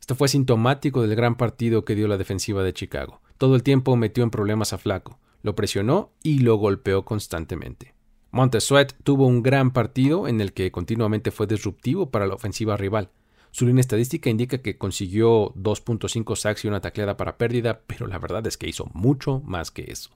Esto 0.00 0.14
fue 0.14 0.28
sintomático 0.28 1.02
del 1.02 1.14
gran 1.14 1.36
partido 1.36 1.84
que 1.84 1.94
dio 1.94 2.08
la 2.08 2.18
defensiva 2.18 2.62
de 2.62 2.72
Chicago. 2.72 3.20
Todo 3.38 3.54
el 3.54 3.62
tiempo 3.62 3.96
metió 3.96 4.24
en 4.24 4.30
problemas 4.30 4.72
a 4.72 4.78
Flaco, 4.78 5.18
lo 5.42 5.54
presionó 5.54 6.10
y 6.22 6.40
lo 6.40 6.56
golpeó 6.56 7.04
constantemente. 7.04 7.94
Montesuet 8.30 8.94
tuvo 9.04 9.26
un 9.26 9.42
gran 9.42 9.72
partido 9.72 10.26
en 10.26 10.40
el 10.40 10.52
que 10.52 10.72
continuamente 10.72 11.30
fue 11.30 11.46
disruptivo 11.46 12.10
para 12.10 12.26
la 12.26 12.34
ofensiva 12.34 12.76
rival, 12.76 13.10
su 13.54 13.66
línea 13.66 13.82
estadística 13.82 14.30
indica 14.30 14.62
que 14.62 14.78
consiguió 14.78 15.52
2.5 15.54 16.36
sacks 16.36 16.64
y 16.64 16.68
una 16.68 16.80
tacleada 16.80 17.18
para 17.18 17.36
pérdida, 17.36 17.82
pero 17.86 18.06
la 18.06 18.18
verdad 18.18 18.46
es 18.46 18.56
que 18.56 18.66
hizo 18.66 18.86
mucho 18.94 19.42
más 19.44 19.70
que 19.70 19.92
eso. 19.92 20.10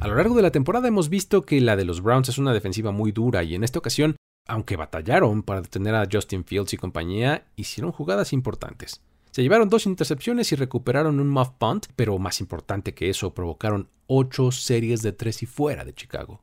A 0.00 0.08
lo 0.08 0.16
largo 0.16 0.34
de 0.34 0.42
la 0.42 0.50
temporada 0.50 0.88
hemos 0.88 1.08
visto 1.08 1.42
que 1.42 1.60
la 1.60 1.76
de 1.76 1.84
los 1.84 2.02
Browns 2.02 2.28
es 2.28 2.38
una 2.38 2.52
defensiva 2.52 2.92
muy 2.92 3.12
dura 3.12 3.42
y 3.42 3.54
en 3.54 3.64
esta 3.64 3.78
ocasión, 3.78 4.16
aunque 4.46 4.76
batallaron 4.76 5.42
para 5.42 5.62
detener 5.62 5.94
a 5.94 6.06
Justin 6.10 6.44
Fields 6.44 6.74
y 6.74 6.76
compañía, 6.76 7.46
hicieron 7.56 7.92
jugadas 7.92 8.32
importantes. 8.32 9.00
Se 9.30 9.42
llevaron 9.42 9.68
dos 9.68 9.86
intercepciones 9.86 10.52
y 10.52 10.56
recuperaron 10.56 11.18
un 11.18 11.30
muff 11.30 11.50
punt, 11.58 11.86
pero 11.96 12.18
más 12.18 12.40
importante 12.40 12.94
que 12.94 13.10
eso, 13.10 13.34
provocaron 13.34 13.88
ocho 14.06 14.52
series 14.52 15.02
de 15.02 15.12
tres 15.12 15.42
y 15.42 15.46
fuera 15.46 15.84
de 15.84 15.94
Chicago. 15.94 16.40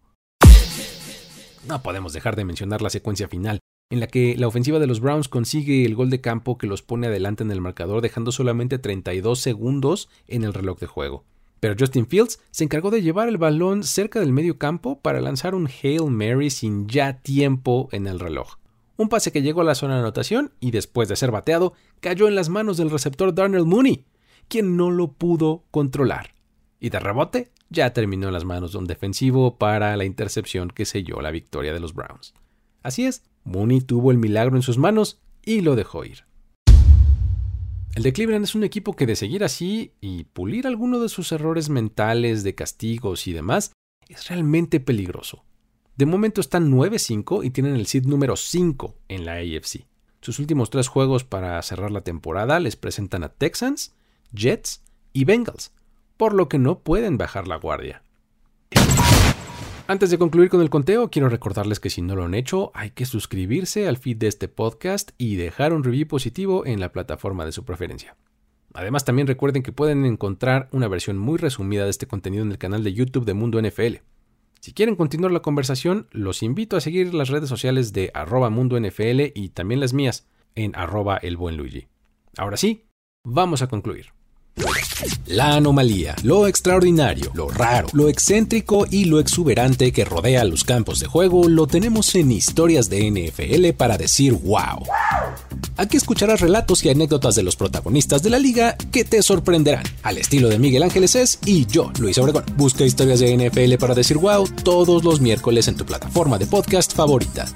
No 1.68 1.82
podemos 1.84 2.14
dejar 2.14 2.36
de 2.36 2.44
mencionar 2.44 2.82
la 2.82 2.90
secuencia 2.90 3.28
final, 3.28 3.60
en 3.92 4.00
la 4.00 4.08
que 4.08 4.36
la 4.38 4.48
ofensiva 4.48 4.80
de 4.80 4.88
los 4.88 5.00
Browns 5.00 5.30
consigue 5.30 5.86
el 5.86 5.96
gol 5.96 6.10
de 6.10 6.22
campo 6.22 6.58
que 6.58 6.68
los 6.68 6.82
pone 6.82 7.08
adelante 7.08 7.44
en 7.44 7.52
el 7.52 7.62
marcador, 7.62 8.02
dejando 8.02 8.32
solamente 8.32 8.80
32 8.80 9.40
segundos 9.40 10.10
en 10.28 10.44
el 10.44 10.54
reloj 10.54 10.80
de 10.80 10.88
juego. 10.88 11.24
Pero 11.62 11.76
Justin 11.80 12.08
Fields 12.08 12.40
se 12.50 12.64
encargó 12.64 12.90
de 12.90 13.04
llevar 13.04 13.30
el 13.30 13.38
balón 13.38 13.84
cerca 13.84 14.20
del 14.20 14.34
medio 14.34 14.58
campo 14.58 15.00
para 15.00 15.22
lanzar 15.22 15.54
un 15.54 15.68
Hail 15.68 16.10
Mary 16.10 16.50
sin 16.50 16.88
ya 16.88 17.22
tiempo 17.22 17.88
en 17.92 18.08
el 18.08 18.20
reloj. 18.20 18.56
Un 18.98 19.10
pase 19.10 19.32
que 19.32 19.44
llegó 19.44 19.62
a 19.62 19.64
la 19.64 19.76
zona 19.76 19.94
de 19.94 20.00
anotación 20.00 20.52
y 20.60 20.72
después 20.72 21.08
de 21.08 21.16
ser 21.16 21.30
bateado, 21.30 21.74
cayó 22.00 22.28
en 22.28 22.34
las 22.34 22.50
manos 22.50 22.78
del 22.78 22.90
receptor 22.90 23.34
Darnell 23.36 23.66
Mooney, 23.66 24.06
quien 24.48 24.76
no 24.76 24.90
lo 24.90 25.12
pudo 25.12 25.64
controlar. 25.70 26.34
Y 26.80 26.90
de 26.90 27.00
rebote, 27.00 27.52
ya 27.70 27.94
terminó 27.94 28.28
en 28.28 28.34
las 28.34 28.44
manos 28.44 28.72
de 28.72 28.80
un 28.80 28.88
defensivo 28.88 29.60
para 29.60 29.96
la 29.98 30.06
intercepción 30.06 30.72
que 30.72 30.86
selló 30.86 31.22
la 31.22 31.30
victoria 31.30 31.74
de 31.74 31.80
los 31.80 31.94
Browns. 31.94 32.34
Así 32.82 33.06
es, 33.06 33.22
Mooney 33.44 33.82
tuvo 33.82 34.10
el 34.10 34.18
milagro 34.18 34.56
en 34.56 34.64
sus 34.64 34.80
manos 34.80 35.22
y 35.46 35.62
lo 35.62 35.76
dejó 35.76 36.06
ir. 36.06 36.26
El 37.94 38.04
de 38.04 38.14
Cleveland 38.14 38.46
es 38.46 38.56
un 38.56 38.64
equipo 38.64 38.96
que 38.96 39.06
de 39.06 39.18
seguir 39.18 39.44
así 39.44 39.94
y 40.00 40.24
pulir 40.24 40.66
alguno 40.66 41.00
de 41.00 41.10
sus 41.10 41.32
errores 41.34 41.70
mentales 41.70 42.44
de 42.44 42.56
castigos 42.56 43.28
y 43.28 43.34
demás 43.34 43.74
es 44.08 44.30
realmente 44.30 44.80
peligroso. 44.80 45.44
De 45.98 46.06
momento 46.06 46.40
están 46.40 46.72
9-5 46.72 47.46
y 47.46 47.50
tienen 47.50 47.76
el 47.76 47.88
seed 47.88 48.06
número 48.06 48.38
5 48.38 48.96
en 49.10 49.26
la 49.26 49.34
AFC. 49.34 49.86
Sus 50.22 50.40
últimos 50.40 50.70
tres 50.70 50.88
juegos 50.88 51.26
para 51.26 51.62
cerrar 51.64 51.92
la 51.92 52.02
temporada 52.02 52.60
les 52.62 52.78
presentan 52.78 53.24
a 53.24 53.30
Texans, 53.30 53.94
Jets 54.34 54.84
y 55.12 55.26
Bengals, 55.26 55.74
por 56.16 56.34
lo 56.34 56.48
que 56.48 56.60
no 56.60 56.80
pueden 56.80 57.18
bajar 57.18 57.48
la 57.48 57.58
guardia. 57.58 58.04
Antes 59.92 60.10
de 60.10 60.18
concluir 60.18 60.50
con 60.50 60.62
el 60.62 60.70
conteo, 60.70 61.12
quiero 61.12 61.28
recordarles 61.28 61.82
que 61.82 61.90
si 61.90 62.02
no 62.02 62.16
lo 62.16 62.24
han 62.24 62.34
hecho, 62.34 62.72
hay 62.74 62.92
que 62.92 63.06
suscribirse 63.06 63.90
al 63.90 63.98
feed 63.98 64.16
de 64.16 64.28
este 64.28 64.48
podcast 64.48 65.12
y 65.18 65.36
dejar 65.36 65.74
un 65.74 65.84
review 65.84 66.08
positivo 66.08 66.66
en 66.66 66.80
la 66.80 66.94
plataforma 66.94 67.44
de 67.44 67.52
su 67.52 67.66
preferencia. 67.66 68.16
Además, 68.74 69.04
también 69.04 69.28
recuerden 69.28 69.64
que 69.64 69.74
pueden 69.74 70.06
encontrar 70.06 70.70
una 70.72 70.88
versión 70.88 71.18
muy 71.18 71.38
resumida 71.38 71.84
de 71.84 71.90
este 71.90 72.08
contenido 72.08 72.42
en 72.42 72.52
el 72.52 72.58
canal 72.58 72.86
de 72.86 72.94
YouTube 72.94 73.26
de 73.26 73.34
Mundo 73.34 73.62
NFL. 73.62 73.98
Si 74.62 74.72
quieren 74.72 74.96
continuar 74.96 75.34
la 75.34 75.42
conversación, 75.42 76.08
los 76.12 76.42
invito 76.42 76.78
a 76.78 76.80
seguir 76.80 77.14
las 77.14 77.28
redes 77.28 77.50
sociales 77.50 77.92
de 77.92 78.12
arroba 78.14 78.50
Mundo 78.50 78.80
NFL 78.80 79.34
y 79.36 79.50
también 79.50 79.82
las 79.82 79.92
mías 79.92 80.26
en 80.56 80.74
arroba 80.74 81.18
el 81.18 81.36
buen 81.36 81.58
Luigi. 81.58 81.90
Ahora 82.38 82.56
sí, 82.56 82.86
vamos 83.26 83.62
a 83.62 83.68
concluir. 83.68 84.14
La 85.26 85.56
anomalía, 85.56 86.16
lo 86.24 86.46
extraordinario, 86.46 87.32
lo 87.34 87.50
raro, 87.50 87.88
lo 87.94 88.10
excéntrico 88.10 88.86
y 88.90 89.06
lo 89.06 89.20
exuberante 89.20 89.92
que 89.92 90.06
rodea 90.06 90.44
los 90.44 90.64
campos 90.64 91.00
de 91.00 91.08
juego 91.08 91.48
lo 91.48 91.68
tenemos 91.68 92.14
en 92.16 92.32
historias 92.32 92.90
de 92.90 93.10
NFL 93.10 93.76
para 93.78 93.98
decir 93.98 94.34
wow. 94.34 94.86
Aquí 95.78 95.98
escucharás 95.98 96.42
relatos 96.42 96.84
y 96.84 96.90
anécdotas 96.90 97.36
de 97.36 97.44
los 97.44 97.56
protagonistas 97.56 98.22
de 98.24 98.30
la 98.30 98.40
liga 98.40 98.76
que 98.92 99.06
te 99.06 99.24
sorprenderán, 99.24 99.86
al 100.04 100.18
estilo 100.18 100.50
de 100.50 100.60
Miguel 100.60 100.84
Ángeles 100.84 101.16
es 101.16 101.40
y 101.46 101.66
yo, 101.66 101.92
Luis 101.98 102.18
Obregón. 102.18 102.44
Busca 102.58 102.84
historias 102.84 103.22
de 103.22 103.36
NFL 103.38 103.76
para 103.80 103.96
decir 103.96 104.18
wow 104.18 104.48
todos 104.64 105.04
los 105.04 105.22
miércoles 105.22 105.68
en 105.70 105.78
tu 105.78 105.86
plataforma 105.86 106.38
de 106.38 106.46
podcast 106.46 106.94
favorita. 106.94 107.48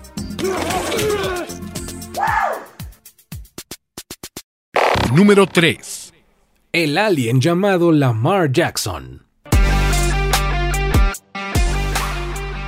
Número 5.14 5.46
3 5.46 6.05
el 6.76 6.98
alien 6.98 7.40
llamado 7.40 7.94
Lamar 7.94 8.52
Jackson. 8.52 9.24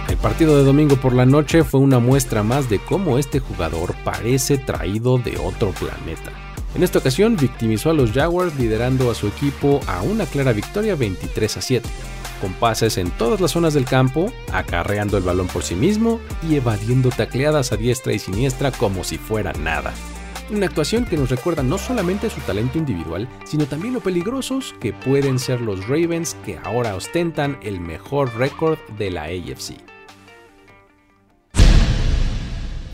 El 0.07 0.15
partido 0.21 0.57
de 0.57 0.63
domingo 0.63 0.95
por 0.95 1.11
la 1.11 1.25
noche 1.25 1.65
fue 1.65 1.81
una 1.81 1.99
muestra 1.99 2.41
más 2.41 2.69
de 2.69 2.79
cómo 2.79 3.17
este 3.17 3.41
jugador 3.41 3.93
parece 4.05 4.57
traído 4.57 5.17
de 5.17 5.37
otro 5.37 5.71
planeta. 5.71 6.31
En 6.73 6.83
esta 6.83 6.99
ocasión 6.99 7.35
victimizó 7.35 7.89
a 7.89 7.93
los 7.93 8.13
Jaguars 8.13 8.57
liderando 8.57 9.11
a 9.11 9.13
su 9.13 9.27
equipo 9.27 9.81
a 9.87 10.01
una 10.03 10.25
clara 10.25 10.53
victoria 10.53 10.95
23 10.95 11.57
a 11.57 11.61
7, 11.61 11.89
con 12.39 12.53
pases 12.53 12.97
en 12.97 13.11
todas 13.11 13.41
las 13.41 13.51
zonas 13.51 13.73
del 13.73 13.83
campo, 13.83 14.31
acarreando 14.53 15.17
el 15.17 15.23
balón 15.25 15.47
por 15.47 15.63
sí 15.63 15.75
mismo 15.75 16.21
y 16.49 16.55
evadiendo 16.55 17.09
tacleadas 17.09 17.73
a 17.73 17.75
diestra 17.75 18.13
y 18.13 18.19
siniestra 18.19 18.71
como 18.71 19.03
si 19.03 19.17
fuera 19.17 19.51
nada. 19.51 19.93
Una 20.49 20.67
actuación 20.67 21.03
que 21.03 21.17
nos 21.17 21.29
recuerda 21.29 21.61
no 21.61 21.77
solamente 21.77 22.29
su 22.29 22.39
talento 22.39 22.77
individual, 22.77 23.27
sino 23.43 23.65
también 23.65 23.93
lo 23.93 23.99
peligrosos 23.99 24.73
que 24.79 24.93
pueden 24.93 25.39
ser 25.39 25.59
los 25.59 25.85
Ravens 25.89 26.35
que 26.45 26.57
ahora 26.59 26.95
ostentan 26.95 27.59
el 27.63 27.81
mejor 27.81 28.33
récord 28.37 28.79
de 28.97 29.11
la 29.11 29.23
AFC. 29.23 29.71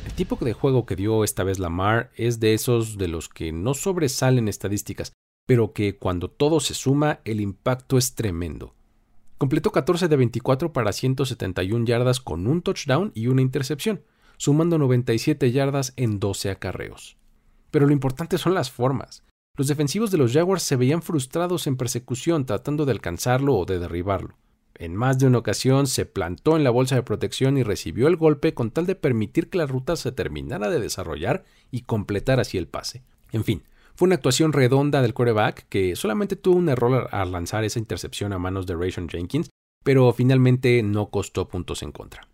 El 0.08 0.13
tipo 0.16 0.36
de 0.44 0.54
juego 0.54 0.88
que 0.88 0.96
dio 0.96 1.24
esta 1.24 1.44
vez 1.44 1.60
Lamar 1.60 2.10
es 2.16 2.39
de 2.39 2.56
esos 2.56 2.98
de 2.98 3.08
los 3.08 3.30
que 3.30 3.52
no 3.52 3.76
sobresalen 3.76 4.48
estadísticas, 4.48 5.13
pero 5.46 5.74
que 5.74 5.96
cuando 6.00 6.32
todo 6.32 6.60
se 6.60 6.74
suma 6.74 7.20
el 7.24 7.39
impacto 7.39 8.00
es 8.00 8.16
tremendo. 8.16 8.74
Completó 9.38 9.72
14 9.72 10.08
de 10.08 10.16
24 10.16 10.74
para 10.74 10.92
171 10.92 11.86
yardas 11.86 12.20
con 12.20 12.48
un 12.48 12.63
touchdown 12.63 13.12
y 13.13 13.28
una 13.28 13.44
intercepción, 13.44 14.02
sumando 14.38 14.80
97 14.80 15.52
yardas 15.52 15.94
en 15.98 16.20
12 16.20 16.50
acarreos. 16.50 17.18
Pero 17.74 17.88
lo 17.88 17.92
importante 17.92 18.38
son 18.38 18.54
las 18.54 18.70
formas. 18.70 19.24
Los 19.58 19.68
defensivos 19.68 20.12
de 20.12 20.20
los 20.20 20.32
Jaguars 20.32 20.62
se 20.62 20.76
veían 20.76 21.02
frustrados 21.02 21.66
en 21.66 21.76
persecución 21.76 22.46
tratando 22.46 22.86
de 22.86 22.92
alcanzarlo 22.92 23.56
o 23.56 23.66
de 23.66 23.80
derribarlo. 23.80 24.36
En 24.76 24.96
más 24.96 25.18
de 25.18 25.26
una 25.26 25.40
ocasión 25.40 25.88
se 25.88 26.06
plantó 26.06 26.56
en 26.56 26.64
la 26.64 26.70
bolsa 26.70 26.94
de 26.94 27.02
protección 27.02 27.58
y 27.58 27.64
recibió 27.64 28.08
el 28.08 28.16
golpe 28.16 28.54
con 28.54 28.70
tal 28.70 28.86
de 28.86 28.94
permitir 28.94 29.50
que 29.50 29.58
la 29.58 29.66
ruta 29.66 29.96
se 29.96 30.12
terminara 30.12 30.70
de 30.70 30.80
desarrollar 30.80 31.46
y 31.72 31.82
completar 31.82 32.40
así 32.40 32.60
el 32.60 32.68
pase. 32.68 33.02
En 33.32 33.44
fin, 33.44 33.64
fue 33.96 34.06
una 34.06 34.16
actuación 34.16 34.54
redonda 34.54 35.02
del 35.02 35.16
quarterback 35.16 35.66
que 35.68 35.96
solamente 35.96 36.36
tuvo 36.36 36.58
un 36.58 36.70
error 36.70 37.10
al 37.12 37.32
lanzar 37.32 37.64
esa 37.64 37.80
intercepción 37.80 38.34
a 38.34 38.38
manos 38.38 38.68
de 38.68 38.76
Rayshon 38.76 39.10
Jenkins, 39.10 39.50
pero 39.84 40.14
finalmente 40.14 40.84
no 40.84 41.08
costó 41.10 41.48
puntos 41.48 41.82
en 41.82 41.92
contra. 41.92 42.28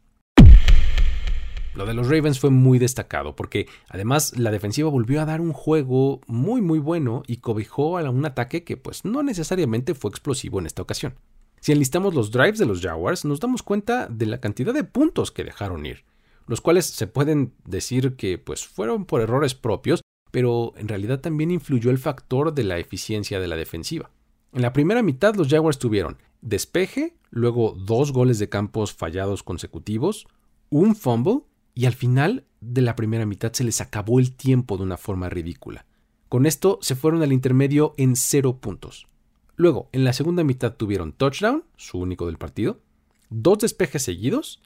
Lo 1.76 1.86
de 1.86 1.94
los 1.94 2.10
Ravens 2.10 2.40
fue 2.40 2.50
muy 2.50 2.80
destacado 2.80 3.36
porque 3.36 3.68
además 3.88 4.38
la 4.38 4.52
defensiva 4.52 4.90
volvió 4.90 5.22
a 5.22 5.26
dar 5.26 5.40
un 5.40 5.54
juego 5.54 6.22
muy 6.28 6.62
muy 6.62 6.80
bueno 6.80 7.24
y 7.28 7.38
cobijó 7.38 7.98
a 7.98 8.10
un 8.10 8.26
ataque 8.26 8.64
que 8.64 8.76
pues 8.76 9.06
no 9.06 9.24
necesariamente 9.24 9.94
fue 9.94 10.10
explosivo 10.10 10.60
en 10.60 10.66
esta 10.66 10.82
ocasión. 10.82 11.16
Si 11.62 11.72
enlistamos 11.72 12.14
los 12.14 12.32
drives 12.32 12.58
de 12.58 12.66
los 12.66 12.82
Jaguars 12.82 13.26
nos 13.26 13.40
damos 13.40 13.64
cuenta 13.64 14.08
de 14.08 14.26
la 14.26 14.40
cantidad 14.40 14.74
de 14.74 14.84
puntos 14.84 15.32
que 15.32 15.44
dejaron 15.44 15.86
ir, 15.86 16.06
los 16.48 16.62
cuales 16.62 16.86
se 16.86 17.08
pueden 17.08 17.54
decir 17.66 18.16
que 18.16 18.38
pues 18.38 18.66
fueron 18.66 19.06
por 19.06 19.22
errores 19.22 19.54
propios, 19.56 20.02
pero 20.32 20.74
en 20.78 20.88
realidad 20.88 21.20
también 21.20 21.52
influyó 21.52 21.92
el 21.92 22.00
factor 22.00 22.54
de 22.54 22.64
la 22.64 22.80
eficiencia 22.80 23.40
de 23.40 23.48
la 23.48 23.56
defensiva. 23.56 24.10
En 24.54 24.64
la 24.64 24.74
primera 24.74 25.04
mitad 25.04 25.36
los 25.36 25.50
Jaguars 25.50 25.78
tuvieron 25.78 26.18
despeje, 26.42 27.16
luego 27.30 27.76
dos 27.78 28.12
goles 28.12 28.40
de 28.40 28.50
campos 28.50 28.94
fallados 28.94 29.44
consecutivos, 29.44 30.28
un 30.70 30.96
fumble 30.96 31.42
y 31.80 31.86
al 31.86 31.94
final 31.94 32.44
de 32.60 32.82
la 32.82 32.98
primera 32.98 33.26
mitad 33.26 33.54
se 33.54 33.64
les 33.64 33.80
acabó 33.80 34.20
el 34.20 34.36
tiempo 34.36 34.76
de 34.76 34.84
una 34.84 34.98
forma 34.98 35.30
ridícula. 35.30 35.86
Con 36.28 36.46
esto 36.46 36.78
se 36.82 36.94
fueron 36.94 37.22
al 37.22 37.32
intermedio 37.32 37.94
en 37.96 38.18
cero 38.18 38.58
puntos. 38.60 39.08
Luego, 39.56 39.88
en 39.94 40.04
la 40.04 40.12
segunda 40.12 40.44
mitad 40.44 40.74
tuvieron 40.74 41.14
touchdown, 41.14 41.64
su 41.78 41.98
único 41.98 42.26
del 42.26 42.38
partido, 42.38 42.82
dos 43.30 43.60
despejes 43.60 44.04
seguidos, 44.04 44.62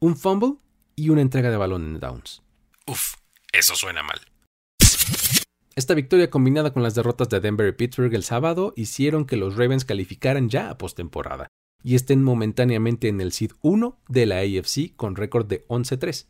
un 0.00 0.16
fumble 0.16 0.54
y 0.96 1.10
una 1.10 1.20
entrega 1.20 1.48
de 1.48 1.56
balón 1.58 1.84
en 1.84 2.00
downs. 2.00 2.42
Uf, 2.88 3.14
eso 3.52 3.76
suena 3.76 4.02
mal. 4.02 4.18
Esta 5.76 5.94
victoria 5.94 6.28
combinada 6.28 6.72
con 6.72 6.82
las 6.82 6.96
derrotas 6.96 7.28
de 7.28 7.38
Denver 7.38 7.68
y 7.68 7.72
Pittsburgh 7.76 8.12
el 8.16 8.24
sábado 8.24 8.72
hicieron 8.74 9.26
que 9.26 9.36
los 9.36 9.54
Ravens 9.54 9.84
calificaran 9.84 10.48
ya 10.48 10.70
a 10.70 10.76
postemporada 10.76 11.46
y 11.84 11.94
estén 11.94 12.24
momentáneamente 12.24 13.06
en 13.06 13.20
el 13.20 13.30
seed 13.30 13.52
1 13.62 13.96
de 14.08 14.26
la 14.26 14.38
AFC 14.38 14.96
con 14.96 15.14
récord 15.14 15.46
de 15.46 15.64
11-3. 15.68 16.26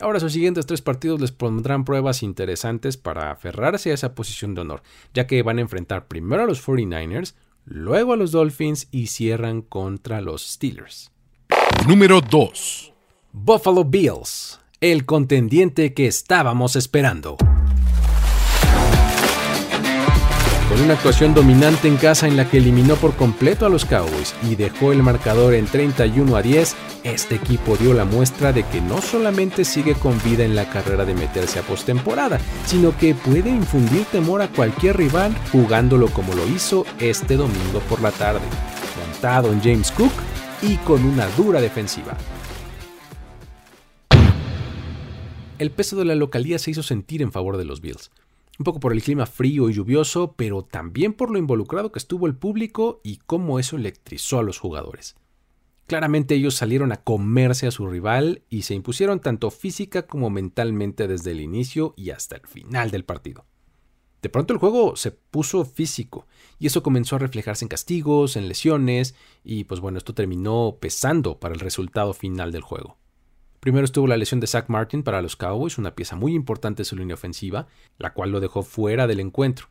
Ahora 0.00 0.18
sus 0.18 0.32
siguientes 0.32 0.64
tres 0.64 0.80
partidos 0.80 1.20
les 1.20 1.30
pondrán 1.30 1.84
pruebas 1.84 2.22
interesantes 2.22 2.96
para 2.96 3.30
aferrarse 3.30 3.90
a 3.90 3.94
esa 3.94 4.14
posición 4.14 4.54
de 4.54 4.62
honor, 4.62 4.82
ya 5.12 5.26
que 5.26 5.42
van 5.42 5.58
a 5.58 5.60
enfrentar 5.60 6.08
primero 6.08 6.42
a 6.42 6.46
los 6.46 6.66
49ers, 6.66 7.34
luego 7.66 8.14
a 8.14 8.16
los 8.16 8.32
Dolphins 8.32 8.88
y 8.90 9.08
cierran 9.08 9.60
contra 9.60 10.22
los 10.22 10.52
Steelers. 10.52 11.12
Número 11.86 12.22
2. 12.22 12.94
Buffalo 13.32 13.84
Bills, 13.84 14.58
el 14.80 15.04
contendiente 15.04 15.92
que 15.92 16.06
estábamos 16.06 16.76
esperando. 16.76 17.36
Con 20.70 20.82
una 20.82 20.94
actuación 20.94 21.34
dominante 21.34 21.88
en 21.88 21.96
casa 21.96 22.28
en 22.28 22.36
la 22.36 22.48
que 22.48 22.58
eliminó 22.58 22.94
por 22.94 23.16
completo 23.16 23.66
a 23.66 23.68
los 23.68 23.84
Cowboys 23.84 24.36
y 24.48 24.54
dejó 24.54 24.92
el 24.92 25.02
marcador 25.02 25.54
en 25.54 25.66
31 25.66 26.36
a 26.36 26.42
10, 26.42 26.76
este 27.02 27.34
equipo 27.34 27.76
dio 27.76 27.92
la 27.92 28.04
muestra 28.04 28.52
de 28.52 28.62
que 28.62 28.80
no 28.80 29.02
solamente 29.02 29.64
sigue 29.64 29.96
con 29.96 30.16
vida 30.22 30.44
en 30.44 30.54
la 30.54 30.70
carrera 30.70 31.04
de 31.04 31.14
meterse 31.14 31.58
a 31.58 31.62
postemporada, 31.62 32.38
sino 32.66 32.96
que 32.96 33.16
puede 33.16 33.50
infundir 33.50 34.04
temor 34.12 34.42
a 34.42 34.48
cualquier 34.48 34.96
rival 34.96 35.36
jugándolo 35.50 36.06
como 36.06 36.34
lo 36.34 36.46
hizo 36.46 36.86
este 37.00 37.36
domingo 37.36 37.80
por 37.88 38.00
la 38.00 38.12
tarde, 38.12 38.46
montado 39.04 39.52
en 39.52 39.60
James 39.60 39.90
Cook 39.90 40.12
y 40.62 40.76
con 40.76 41.04
una 41.04 41.26
dura 41.36 41.60
defensiva. 41.60 42.16
El 45.58 45.72
peso 45.72 45.96
de 45.96 46.04
la 46.04 46.14
localía 46.14 46.60
se 46.60 46.70
hizo 46.70 46.84
sentir 46.84 47.22
en 47.22 47.32
favor 47.32 47.56
de 47.56 47.64
los 47.64 47.80
Bills 47.80 48.12
un 48.60 48.64
poco 48.64 48.78
por 48.78 48.92
el 48.92 49.02
clima 49.02 49.24
frío 49.24 49.70
y 49.70 49.72
lluvioso, 49.72 50.34
pero 50.36 50.62
también 50.62 51.14
por 51.14 51.30
lo 51.30 51.38
involucrado 51.38 51.90
que 51.90 51.98
estuvo 51.98 52.26
el 52.26 52.36
público 52.36 53.00
y 53.02 53.16
cómo 53.16 53.58
eso 53.58 53.76
electrizó 53.76 54.38
a 54.38 54.42
los 54.42 54.58
jugadores. 54.58 55.16
Claramente 55.86 56.34
ellos 56.34 56.56
salieron 56.56 56.92
a 56.92 57.02
comerse 57.02 57.66
a 57.66 57.70
su 57.70 57.86
rival 57.86 58.42
y 58.50 58.62
se 58.62 58.74
impusieron 58.74 59.20
tanto 59.20 59.50
física 59.50 60.06
como 60.06 60.28
mentalmente 60.28 61.08
desde 61.08 61.30
el 61.30 61.40
inicio 61.40 61.94
y 61.96 62.10
hasta 62.10 62.36
el 62.36 62.46
final 62.46 62.90
del 62.90 63.06
partido. 63.06 63.46
De 64.20 64.28
pronto 64.28 64.52
el 64.52 64.60
juego 64.60 64.94
se 64.94 65.10
puso 65.10 65.64
físico 65.64 66.26
y 66.58 66.66
eso 66.66 66.82
comenzó 66.82 67.16
a 67.16 67.20
reflejarse 67.20 67.64
en 67.64 67.70
castigos, 67.70 68.36
en 68.36 68.46
lesiones 68.46 69.14
y 69.42 69.64
pues 69.64 69.80
bueno, 69.80 69.96
esto 69.96 70.12
terminó 70.12 70.76
pesando 70.78 71.40
para 71.40 71.54
el 71.54 71.60
resultado 71.60 72.12
final 72.12 72.52
del 72.52 72.60
juego. 72.60 72.99
Primero 73.60 73.84
estuvo 73.84 74.06
la 74.06 74.16
lesión 74.16 74.40
de 74.40 74.46
Zach 74.46 74.68
Martin 74.68 75.02
para 75.02 75.20
los 75.20 75.36
Cowboys, 75.36 75.76
una 75.76 75.94
pieza 75.94 76.16
muy 76.16 76.34
importante 76.34 76.80
de 76.80 76.86
su 76.86 76.96
línea 76.96 77.14
ofensiva, 77.14 77.66
la 77.98 78.14
cual 78.14 78.30
lo 78.30 78.40
dejó 78.40 78.62
fuera 78.62 79.06
del 79.06 79.20
encuentro. 79.20 79.66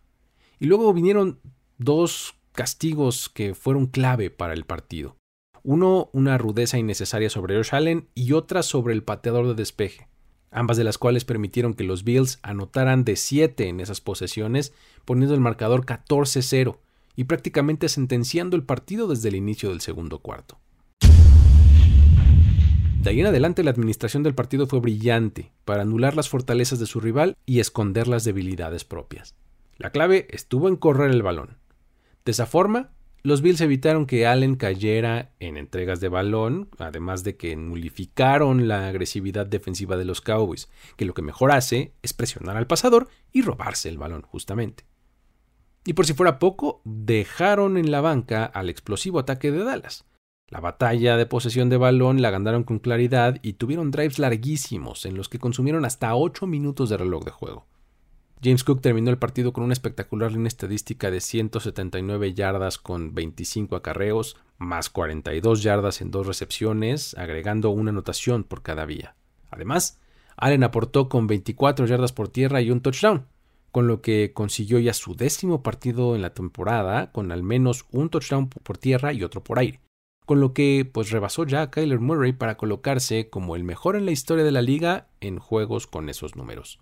Y 0.60 0.68
luego 0.68 0.94
vinieron 0.94 1.40
dos 1.80 2.36
castigos 2.52 3.30
que 3.30 3.56
fueron 3.56 3.88
clave 3.88 4.30
para 4.30 4.54
el 4.54 4.66
partido. 4.66 5.18
Uno, 5.64 6.10
una 6.14 6.38
rudeza 6.38 6.78
innecesaria 6.78 7.32
sobre 7.32 7.56
Josh 7.56 7.74
Allen 7.74 8.08
y 8.14 8.34
otra 8.34 8.62
sobre 8.62 8.94
el 8.94 9.04
pateador 9.04 9.48
de 9.48 9.56
despeje, 9.56 10.08
ambas 10.52 10.78
de 10.78 10.84
las 10.84 11.00
cuales 11.00 11.26
permitieron 11.26 11.74
que 11.74 11.84
los 11.84 12.04
Bills 12.04 12.40
anotaran 12.44 13.04
de 13.04 13.16
7 13.16 13.68
en 13.68 13.80
esas 13.80 14.02
posesiones, 14.02 14.72
poniendo 15.04 15.34
el 15.34 15.42
marcador 15.42 15.86
14-0 15.86 16.78
y 17.16 17.24
prácticamente 17.24 17.90
sentenciando 17.90 18.56
el 18.56 18.64
partido 18.64 19.08
desde 19.08 19.30
el 19.30 19.36
inicio 19.36 19.70
del 19.70 19.82
segundo 19.82 20.20
cuarto. 20.20 20.60
De 23.02 23.12
ahí 23.12 23.22
en 23.22 23.28
adelante 23.28 23.64
la 23.64 23.72
administración 23.72 24.24
del 24.24 24.36
partido 24.36 24.68
fue 24.68 24.82
brillante 24.82 25.54
para 25.64 25.84
anular 25.84 26.18
las 26.18 26.28
fortalezas 26.28 26.80
de 26.80 26.86
su 26.86 27.00
rival 27.00 27.38
y 27.46 27.62
esconder 27.62 28.10
las 28.10 28.26
debilidades 28.26 28.84
propias. 28.84 29.36
La 29.78 29.92
clave 29.92 30.28
estuvo 30.32 30.68
en 30.68 30.76
correr 30.76 31.12
el 31.12 31.24
balón. 31.24 31.58
De 32.26 32.32
esa 32.34 32.46
forma, 32.46 32.92
los 33.24 33.42
Bills 33.42 33.62
evitaron 33.62 34.06
que 34.06 34.28
Allen 34.28 34.56
cayera 34.56 35.32
en 35.40 35.56
entregas 35.56 36.02
de 36.02 36.10
balón, 36.10 36.68
además 36.78 37.24
de 37.24 37.38
que 37.38 37.56
nulificaron 37.56 38.68
la 38.68 38.90
agresividad 38.90 39.46
defensiva 39.46 39.96
de 39.96 40.04
los 40.04 40.20
Cowboys, 40.20 40.68
que 40.98 41.06
lo 41.06 41.14
que 41.14 41.22
mejor 41.22 41.54
hace 41.54 41.94
es 42.02 42.12
presionar 42.12 42.58
al 42.58 42.68
pasador 42.68 43.08
y 43.32 43.44
robarse 43.44 43.88
el 43.88 43.98
balón, 43.98 44.24
justamente. 44.24 44.84
Y 45.86 45.94
por 45.94 46.06
si 46.06 46.14
fuera 46.14 46.38
poco, 46.38 46.82
dejaron 46.84 47.78
en 47.78 47.92
la 47.92 48.02
banca 48.02 48.44
al 48.44 48.70
explosivo 48.70 49.20
ataque 49.20 49.52
de 49.52 49.64
Dallas, 49.64 50.04
la 50.50 50.60
batalla 50.60 51.16
de 51.16 51.28
posesión 51.28 51.70
de 51.70 51.78
balón 51.78 52.22
la 52.22 52.32
ganaron 52.32 52.64
con 52.64 52.80
claridad 52.80 53.38
y 53.44 53.54
tuvieron 53.54 53.92
drives 53.92 54.18
larguísimos 54.18 55.06
en 55.06 55.16
los 55.16 55.30
que 55.30 55.38
consumieron 55.38 55.86
hasta 55.86 56.16
8 56.16 56.48
minutos 56.48 56.90
de 56.90 56.98
reloj 56.98 57.24
de 57.24 57.32
juego. 57.32 57.68
James 58.44 58.64
Cook 58.64 58.82
terminó 58.82 59.12
el 59.12 59.20
partido 59.20 59.54
con 59.54 59.64
una 59.64 59.74
espectacular 59.74 60.32
línea 60.32 60.48
estadística 60.48 61.12
de 61.12 61.22
179 61.22 62.34
yardas 62.34 62.78
con 62.78 63.14
25 63.14 63.76
acarreos, 63.76 64.38
más 64.58 64.90
42 64.90 65.62
yardas 65.62 66.02
en 66.02 66.10
dos 66.10 66.26
recepciones, 66.26 67.16
agregando 67.16 67.70
una 67.70 67.92
anotación 67.92 68.44
por 68.44 68.64
cada 68.64 68.86
vía. 68.86 69.16
Además, 69.52 70.00
Allen 70.36 70.64
aportó 70.64 71.10
con 71.10 71.28
24 71.28 71.86
yardas 71.86 72.14
por 72.14 72.30
tierra 72.30 72.62
y 72.62 72.72
un 72.72 72.82
touchdown, 72.82 73.28
con 73.72 73.88
lo 73.88 74.02
que 74.02 74.32
consiguió 74.34 74.80
ya 74.80 74.94
su 74.94 75.16
décimo 75.16 75.62
partido 75.62 76.16
en 76.16 76.24
la 76.24 76.34
temporada 76.34 77.12
con 77.12 77.32
al 77.32 77.44
menos 77.44 77.86
un 77.92 78.10
touchdown 78.10 78.48
por 78.50 78.80
tierra 78.80 79.14
y 79.14 79.22
otro 79.24 79.44
por 79.44 79.60
aire 79.60 79.82
con 80.30 80.42
lo 80.42 80.54
que 80.54 80.88
pues 80.94 81.10
rebasó 81.10 81.44
ya 81.44 81.64
a 81.64 81.72
Kyler 81.72 82.00
Murray 82.00 82.34
para 82.34 82.56
colocarse 82.56 83.32
como 83.32 83.56
el 83.56 83.64
mejor 83.64 83.96
en 83.96 84.06
la 84.06 84.12
historia 84.12 84.44
de 84.44 84.52
la 84.52 84.62
liga 84.62 85.08
en 85.22 85.40
juegos 85.40 85.88
con 85.88 86.08
esos 86.08 86.36
números. 86.36 86.80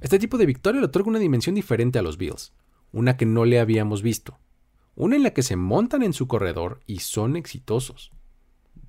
Este 0.00 0.20
tipo 0.20 0.38
de 0.38 0.46
victoria 0.46 0.80
le 0.80 0.86
otorga 0.86 1.08
una 1.08 1.18
dimensión 1.18 1.56
diferente 1.56 1.98
a 1.98 2.02
los 2.02 2.16
Bills, 2.16 2.52
una 2.92 3.16
que 3.16 3.26
no 3.26 3.44
le 3.44 3.58
habíamos 3.58 4.02
visto, 4.02 4.38
una 4.94 5.16
en 5.16 5.24
la 5.24 5.32
que 5.32 5.42
se 5.42 5.56
montan 5.56 6.04
en 6.04 6.12
su 6.12 6.28
corredor 6.28 6.78
y 6.86 7.00
son 7.00 7.34
exitosos. 7.34 8.12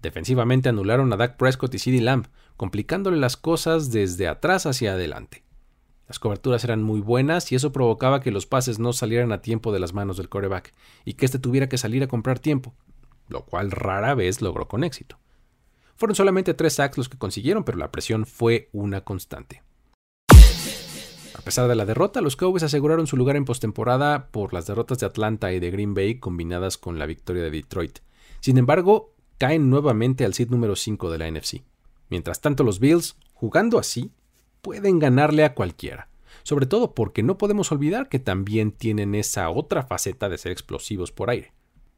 Defensivamente 0.03 0.69
anularon 0.69 1.11
a 1.11 1.17
Dak 1.17 1.37
Prescott 1.37 1.73
y 1.73 1.79
CeeDee 1.79 2.01
Lamb, 2.01 2.27
complicándole 2.55 3.17
las 3.17 3.35
cosas 3.35 3.91
desde 3.91 4.27
atrás 4.27 4.67
hacia 4.67 4.93
adelante. 4.93 5.43
Las 6.07 6.19
coberturas 6.19 6.63
eran 6.63 6.83
muy 6.83 6.99
buenas 6.99 7.51
y 7.51 7.55
eso 7.55 7.71
provocaba 7.71 8.19
que 8.19 8.31
los 8.31 8.45
pases 8.45 8.77
no 8.79 8.93
salieran 8.93 9.31
a 9.31 9.41
tiempo 9.41 9.71
de 9.71 9.79
las 9.79 9.93
manos 9.93 10.17
del 10.17 10.29
coreback 10.29 10.73
y 11.05 11.13
que 11.13 11.25
éste 11.25 11.39
tuviera 11.39 11.69
que 11.69 11.77
salir 11.77 12.03
a 12.03 12.07
comprar 12.07 12.39
tiempo, 12.39 12.73
lo 13.29 13.45
cual 13.45 13.71
rara 13.71 14.13
vez 14.13 14.41
logró 14.41 14.67
con 14.67 14.83
éxito. 14.83 15.17
Fueron 15.95 16.15
solamente 16.15 16.53
tres 16.53 16.73
sacks 16.73 16.97
los 16.97 17.07
que 17.07 17.17
consiguieron, 17.17 17.63
pero 17.63 17.77
la 17.77 17.91
presión 17.91 18.25
fue 18.25 18.69
una 18.73 19.01
constante. 19.01 19.63
A 20.29 21.41
pesar 21.43 21.67
de 21.67 21.75
la 21.75 21.85
derrota, 21.85 22.21
los 22.21 22.35
Cowboys 22.35 22.63
aseguraron 22.63 23.07
su 23.07 23.17
lugar 23.17 23.35
en 23.35 23.45
postemporada 23.45 24.27
por 24.31 24.53
las 24.53 24.65
derrotas 24.65 24.99
de 24.99 25.05
Atlanta 25.05 25.51
y 25.51 25.59
de 25.59 25.71
Green 25.71 25.93
Bay 25.93 26.19
combinadas 26.19 26.77
con 26.77 26.99
la 26.99 27.05
victoria 27.05 27.43
de 27.43 27.51
Detroit. 27.51 27.99
Sin 28.39 28.57
embargo, 28.57 29.13
caen 29.37 29.69
nuevamente 29.69 30.25
al 30.25 30.33
seed 30.33 30.49
número 30.49 30.75
5 30.75 31.11
de 31.11 31.17
la 31.17 31.29
NFC. 31.29 31.63
Mientras 32.09 32.39
tanto, 32.39 32.63
los 32.63 32.79
Bills, 32.79 33.17
jugando 33.33 33.77
así, 33.77 34.11
pueden 34.63 34.97
ganarle 34.97 35.43
a 35.43 35.53
cualquiera. 35.53 36.07
Sobre 36.41 36.65
todo 36.65 36.95
porque 36.95 37.21
no 37.21 37.37
podemos 37.37 37.71
olvidar 37.71 38.09
que 38.09 38.17
también 38.17 38.71
tienen 38.71 39.13
esa 39.13 39.49
otra 39.49 39.83
faceta 39.83 40.29
de 40.29 40.37
ser 40.37 40.51
explosivos 40.51 41.11
por 41.11 41.29
aire. 41.29 41.53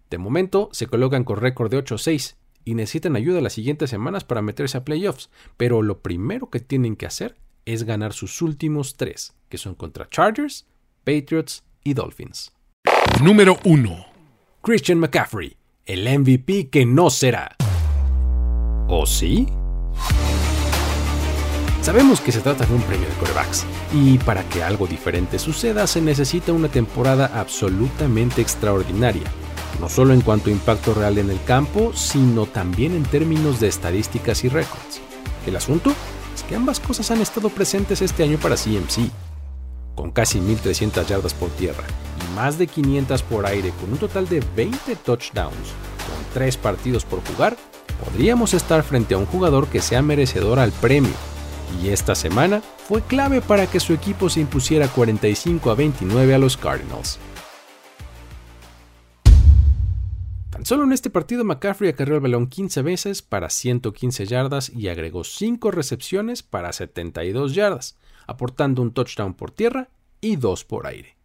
De 0.10 0.18
momento 0.18 0.70
se 0.72 0.88
colocan 0.88 1.24
con 1.24 1.38
récord 1.38 1.72
de 1.72 1.84
8-6 1.84 2.36
y 2.66 2.74
necesitan 2.74 3.16
ayuda 3.16 3.40
las 3.40 3.54
siguientes 3.54 3.90
semanas 3.90 4.24
para 4.24 4.42
meterse 4.42 4.78
a 4.78 4.84
playoffs, 4.84 5.30
pero 5.58 5.82
lo 5.84 6.00
primero 6.00 6.50
que 6.50 6.60
tienen 6.60 6.96
que 6.96 7.06
hacer 7.06 7.38
es 7.66 7.84
ganar 7.84 8.14
sus 8.14 8.42
últimos 8.42 8.98
tres, 8.98 9.36
que 9.48 9.58
son 9.58 9.76
contra 9.76 10.10
Chargers, 10.10 10.68
Patriots 11.04 11.64
y 11.84 11.94
Dolphins. 11.94 12.52
Número 13.24 13.58
1. 13.64 14.06
Christian 14.62 15.00
McCaffrey, 15.00 15.56
el 15.86 16.20
MVP 16.20 16.70
que 16.70 16.86
no 16.86 17.12
será. 17.12 17.56
¿O 18.88 19.06
sí? 19.06 19.48
Sabemos 21.86 22.20
que 22.20 22.32
se 22.32 22.42
trata 22.42 22.66
de 22.66 22.74
un 22.74 22.82
premio 22.82 23.08
de 23.08 23.14
corebacks, 23.14 23.64
y 23.94 24.18
para 24.18 24.44
que 24.50 24.64
algo 24.64 24.88
diferente 24.88 25.38
suceda 25.38 25.86
se 25.86 26.02
necesita 26.02 26.52
una 26.52 26.68
temporada 26.68 27.30
absolutamente 27.36 28.42
extraordinaria, 28.42 29.22
no 29.80 29.88
solo 29.88 30.16
en 30.16 30.22
cuanto 30.22 30.50
a 30.50 30.54
impacto 30.54 30.96
real 30.96 31.20
en 31.20 31.30
el 31.30 31.40
campo, 31.44 31.94
sino 31.94 32.48
también 32.48 32.96
en 32.96 33.04
términos 33.04 33.60
de 33.60 33.68
estadísticas 33.68 34.44
y 34.44 34.50
récords. 34.50 35.00
El 35.46 35.56
asunto 35.56 35.94
es 36.34 36.42
que 36.42 36.56
ambas 36.56 36.80
cosas 36.80 37.12
han 37.12 37.22
estado 37.22 37.50
presentes 37.50 38.02
este 38.02 38.24
año 38.24 38.40
para 38.40 38.56
CMC. 38.56 39.12
Con 39.94 40.10
casi 40.10 40.40
1.300 40.40 41.06
yardas 41.06 41.36
por 41.36 41.52
tierra 41.52 41.84
y 42.20 42.36
más 42.36 42.58
de 42.58 42.66
500 42.66 43.22
por 43.22 43.46
aire 43.46 43.72
con 43.80 43.92
un 43.92 44.00
total 44.00 44.28
de 44.28 44.44
20 44.56 44.96
touchdowns, 44.96 45.54
con 45.54 46.34
3 46.34 46.58
partidos 46.58 47.06
por 47.06 47.24
jugar, 47.28 47.56
podríamos 48.04 48.56
estar 48.56 48.82
frente 48.82 49.14
a 49.14 49.20
un 49.20 49.28
jugador 49.28 49.68
que 49.68 49.84
sea 49.84 50.02
merecedor 50.02 50.58
al 50.58 50.72
premio 50.72 51.14
y 51.82 51.90
esta 51.90 52.16
semana 52.16 52.62
fue 52.62 53.02
clave 53.02 53.42
para 53.42 53.68
que 53.68 53.80
su 53.80 53.94
equipo 53.94 54.30
se 54.30 54.42
impusiera 54.42 54.88
45 54.88 55.72
a 55.72 55.76
29 55.76 56.36
a 56.36 56.38
los 56.38 56.58
Cardinals. 56.58 57.20
Tan 60.50 60.66
solo 60.66 60.84
en 60.84 60.94
este 60.94 61.10
partido 61.10 61.44
McCaffrey 61.44 61.90
acarreó 61.90 62.16
el 62.16 62.22
balón 62.22 62.48
15 62.48 62.82
veces 62.82 63.22
para 63.22 63.50
115 63.50 64.26
yardas 64.26 64.70
y 64.70 64.88
agregó 64.88 65.24
5 65.24 65.70
recepciones 65.72 66.44
para 66.44 66.72
72 66.72 67.54
yardas, 67.54 67.98
aportando 68.26 68.82
un 68.82 68.94
touchdown 68.94 69.34
por 69.34 69.52
tierra 69.52 69.90
y 70.22 70.38
2 70.38 70.64
por 70.64 70.88
aire. 70.88 71.18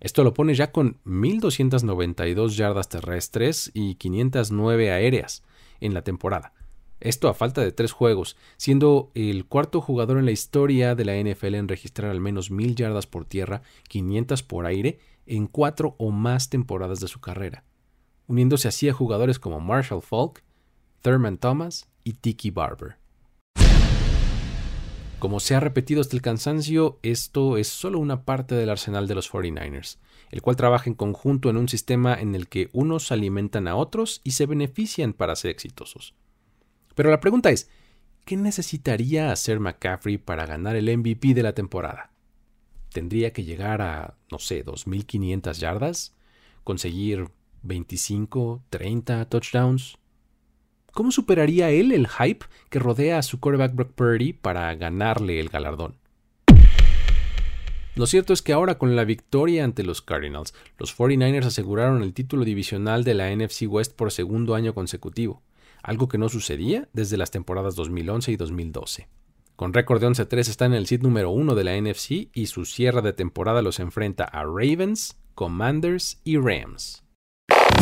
Esto 0.00 0.24
lo 0.24 0.34
pone 0.34 0.54
ya 0.54 0.72
con 0.72 0.98
1.292 1.04 2.50
yardas 2.50 2.88
terrestres 2.88 3.70
y 3.74 3.96
509 3.96 4.92
aéreas 4.92 5.42
en 5.80 5.94
la 5.94 6.02
temporada, 6.02 6.52
esto 7.00 7.28
a 7.28 7.34
falta 7.34 7.62
de 7.62 7.72
tres 7.72 7.92
juegos, 7.92 8.36
siendo 8.56 9.10
el 9.14 9.46
cuarto 9.46 9.80
jugador 9.80 10.18
en 10.18 10.26
la 10.26 10.30
historia 10.30 10.94
de 10.94 11.04
la 11.04 11.16
NFL 11.16 11.54
en 11.54 11.68
registrar 11.68 12.10
al 12.10 12.20
menos 12.20 12.50
mil 12.50 12.74
yardas 12.74 13.06
por 13.06 13.24
tierra, 13.24 13.62
500 13.88 14.42
por 14.42 14.66
aire, 14.66 14.98
en 15.26 15.46
cuatro 15.46 15.94
o 15.98 16.10
más 16.10 16.50
temporadas 16.50 17.00
de 17.00 17.08
su 17.08 17.20
carrera, 17.20 17.64
uniéndose 18.26 18.68
así 18.68 18.88
a 18.88 18.92
jugadores 18.92 19.38
como 19.38 19.60
Marshall 19.60 20.02
Falk, 20.02 20.42
Thurman 21.02 21.38
Thomas 21.38 21.88
y 22.04 22.14
Tiki 22.14 22.50
Barber. 22.50 22.96
Como 25.20 25.38
se 25.38 25.54
ha 25.54 25.60
repetido 25.60 26.00
hasta 26.00 26.16
el 26.16 26.22
cansancio, 26.22 26.98
esto 27.02 27.58
es 27.58 27.68
solo 27.68 27.98
una 27.98 28.24
parte 28.24 28.54
del 28.54 28.70
arsenal 28.70 29.06
de 29.06 29.14
los 29.14 29.30
49ers, 29.30 29.98
el 30.30 30.40
cual 30.40 30.56
trabaja 30.56 30.88
en 30.88 30.94
conjunto 30.94 31.50
en 31.50 31.58
un 31.58 31.68
sistema 31.68 32.18
en 32.18 32.34
el 32.34 32.48
que 32.48 32.70
unos 32.72 33.12
alimentan 33.12 33.68
a 33.68 33.76
otros 33.76 34.22
y 34.24 34.30
se 34.30 34.46
benefician 34.46 35.12
para 35.12 35.36
ser 35.36 35.50
exitosos. 35.50 36.14
Pero 36.94 37.10
la 37.10 37.20
pregunta 37.20 37.50
es, 37.50 37.68
¿qué 38.24 38.36
necesitaría 38.36 39.32
hacer 39.32 39.60
McCaffrey 39.60 40.18
para 40.18 40.46
ganar 40.46 40.76
el 40.76 40.96
MVP 40.96 41.34
de 41.34 41.42
la 41.42 41.54
temporada? 41.54 42.10
¿Tendría 42.92 43.32
que 43.32 43.44
llegar 43.44 43.82
a, 43.82 44.16
no 44.30 44.38
sé, 44.38 44.64
2.500 44.64 45.58
yardas? 45.58 46.16
¿Conseguir 46.64 47.28
25, 47.62 48.62
30 48.70 49.24
touchdowns? 49.26 49.96
¿Cómo 50.92 51.12
superaría 51.12 51.70
él 51.70 51.92
el 51.92 52.08
hype 52.08 52.46
que 52.68 52.80
rodea 52.80 53.18
a 53.18 53.22
su 53.22 53.38
quarterback 53.38 53.74
Brock 53.74 53.92
Purdy 53.92 54.32
para 54.32 54.74
ganarle 54.74 55.38
el 55.38 55.48
galardón? 55.48 55.94
Lo 57.94 58.06
cierto 58.06 58.32
es 58.32 58.42
que 58.42 58.52
ahora 58.52 58.78
con 58.78 58.96
la 58.96 59.04
victoria 59.04 59.64
ante 59.64 59.82
los 59.82 60.00
Cardinals, 60.00 60.54
los 60.78 60.96
49ers 60.96 61.46
aseguraron 61.46 62.02
el 62.02 62.14
título 62.14 62.44
divisional 62.44 63.04
de 63.04 63.14
la 63.14 63.34
NFC 63.34 63.62
West 63.68 63.94
por 63.94 64.10
segundo 64.10 64.54
año 64.54 64.74
consecutivo, 64.74 65.42
algo 65.82 66.08
que 66.08 66.18
no 66.18 66.28
sucedía 66.28 66.88
desde 66.92 67.16
las 67.16 67.30
temporadas 67.30 67.74
2011 67.76 68.32
y 68.32 68.36
2012. 68.36 69.08
Con 69.56 69.74
récord 69.74 70.00
de 70.00 70.08
11-3 70.08 70.48
está 70.48 70.64
en 70.64 70.72
el 70.72 70.86
seed 70.86 71.02
número 71.02 71.30
1 71.30 71.54
de 71.54 71.64
la 71.64 71.78
NFC 71.78 72.30
y 72.32 72.46
su 72.46 72.64
cierre 72.64 73.02
de 73.02 73.12
temporada 73.12 73.60
los 73.60 73.78
enfrenta 73.78 74.24
a 74.24 74.44
Ravens, 74.44 75.18
Commanders 75.34 76.20
y 76.24 76.38
Rams. 76.38 77.04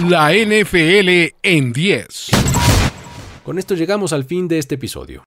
La 0.08 0.32
NFL 0.32 1.36
en 1.42 1.72
10. 1.72 2.30
Con 3.44 3.58
esto 3.58 3.74
llegamos 3.74 4.12
al 4.12 4.24
fin 4.24 4.48
de 4.48 4.58
este 4.58 4.74
episodio. 4.74 5.24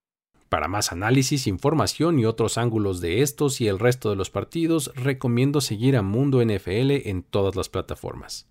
Para 0.49 0.67
más 0.67 0.91
análisis, 0.91 1.47
información 1.47 2.19
y 2.19 2.25
otros 2.25 2.57
ángulos 2.57 2.99
de 2.99 3.21
estos 3.21 3.61
y 3.61 3.69
el 3.69 3.79
resto 3.79 4.09
de 4.09 4.17
los 4.17 4.29
partidos, 4.29 4.91
recomiendo 4.95 5.61
seguir 5.61 5.95
a 5.95 6.01
Mundo 6.01 6.43
NFL 6.43 7.07
en 7.07 7.23
todas 7.23 7.55
las 7.55 7.69
plataformas. 7.69 8.49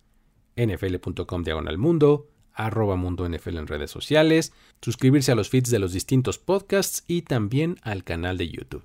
nfl.com 0.57 1.43
diagonal 1.43 1.77
mundo, 1.77 2.29
arroba 2.67 2.97
mundo 2.97 3.29
NFL 3.29 3.57
en 3.59 3.67
redes 3.67 3.91
sociales, 3.91 4.53
suscribirse 4.81 5.33
a 5.33 5.35
los 5.35 5.49
feeds 5.49 5.71
de 5.71 5.79
los 5.79 5.93
distintos 5.93 6.39
podcasts 6.39 7.05
y 7.07 7.23
también 7.23 7.77
al 7.83 8.05
canal 8.05 8.39
de 8.39 8.49
YouTube. 8.49 8.85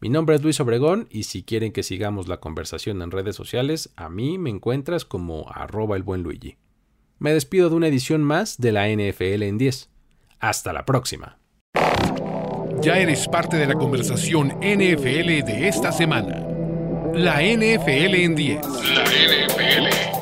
Mi 0.00 0.08
nombre 0.08 0.34
es 0.34 0.42
Luis 0.42 0.58
Obregón 0.60 1.06
y 1.10 1.24
si 1.24 1.44
quieren 1.44 1.72
que 1.72 1.84
sigamos 1.84 2.26
la 2.26 2.38
conversación 2.38 3.02
en 3.02 3.10
redes 3.10 3.36
sociales, 3.36 3.90
a 3.96 4.08
mí 4.08 4.36
me 4.36 4.50
encuentras 4.50 5.04
como 5.04 5.48
arroba 5.48 5.96
el 5.96 6.02
buen 6.02 6.22
Luigi. 6.22 6.56
Me 7.18 7.32
despido 7.32 7.70
de 7.70 7.76
una 7.76 7.86
edición 7.86 8.22
más 8.22 8.58
de 8.58 8.72
la 8.72 8.88
NFL 8.88 9.44
en 9.44 9.58
10. 9.58 9.90
Hasta 10.40 10.72
la 10.72 10.84
próxima. 10.84 11.38
Ya 12.80 12.98
eres 12.98 13.28
parte 13.28 13.56
de 13.58 13.68
la 13.68 13.74
conversación 13.74 14.48
NFL 14.60 15.44
de 15.46 15.68
esta 15.68 15.92
semana. 15.92 16.44
La 17.14 17.40
NFL 17.40 18.14
en 18.16 18.34
10. 18.34 18.66
La 18.66 19.04
NFL 19.04 20.21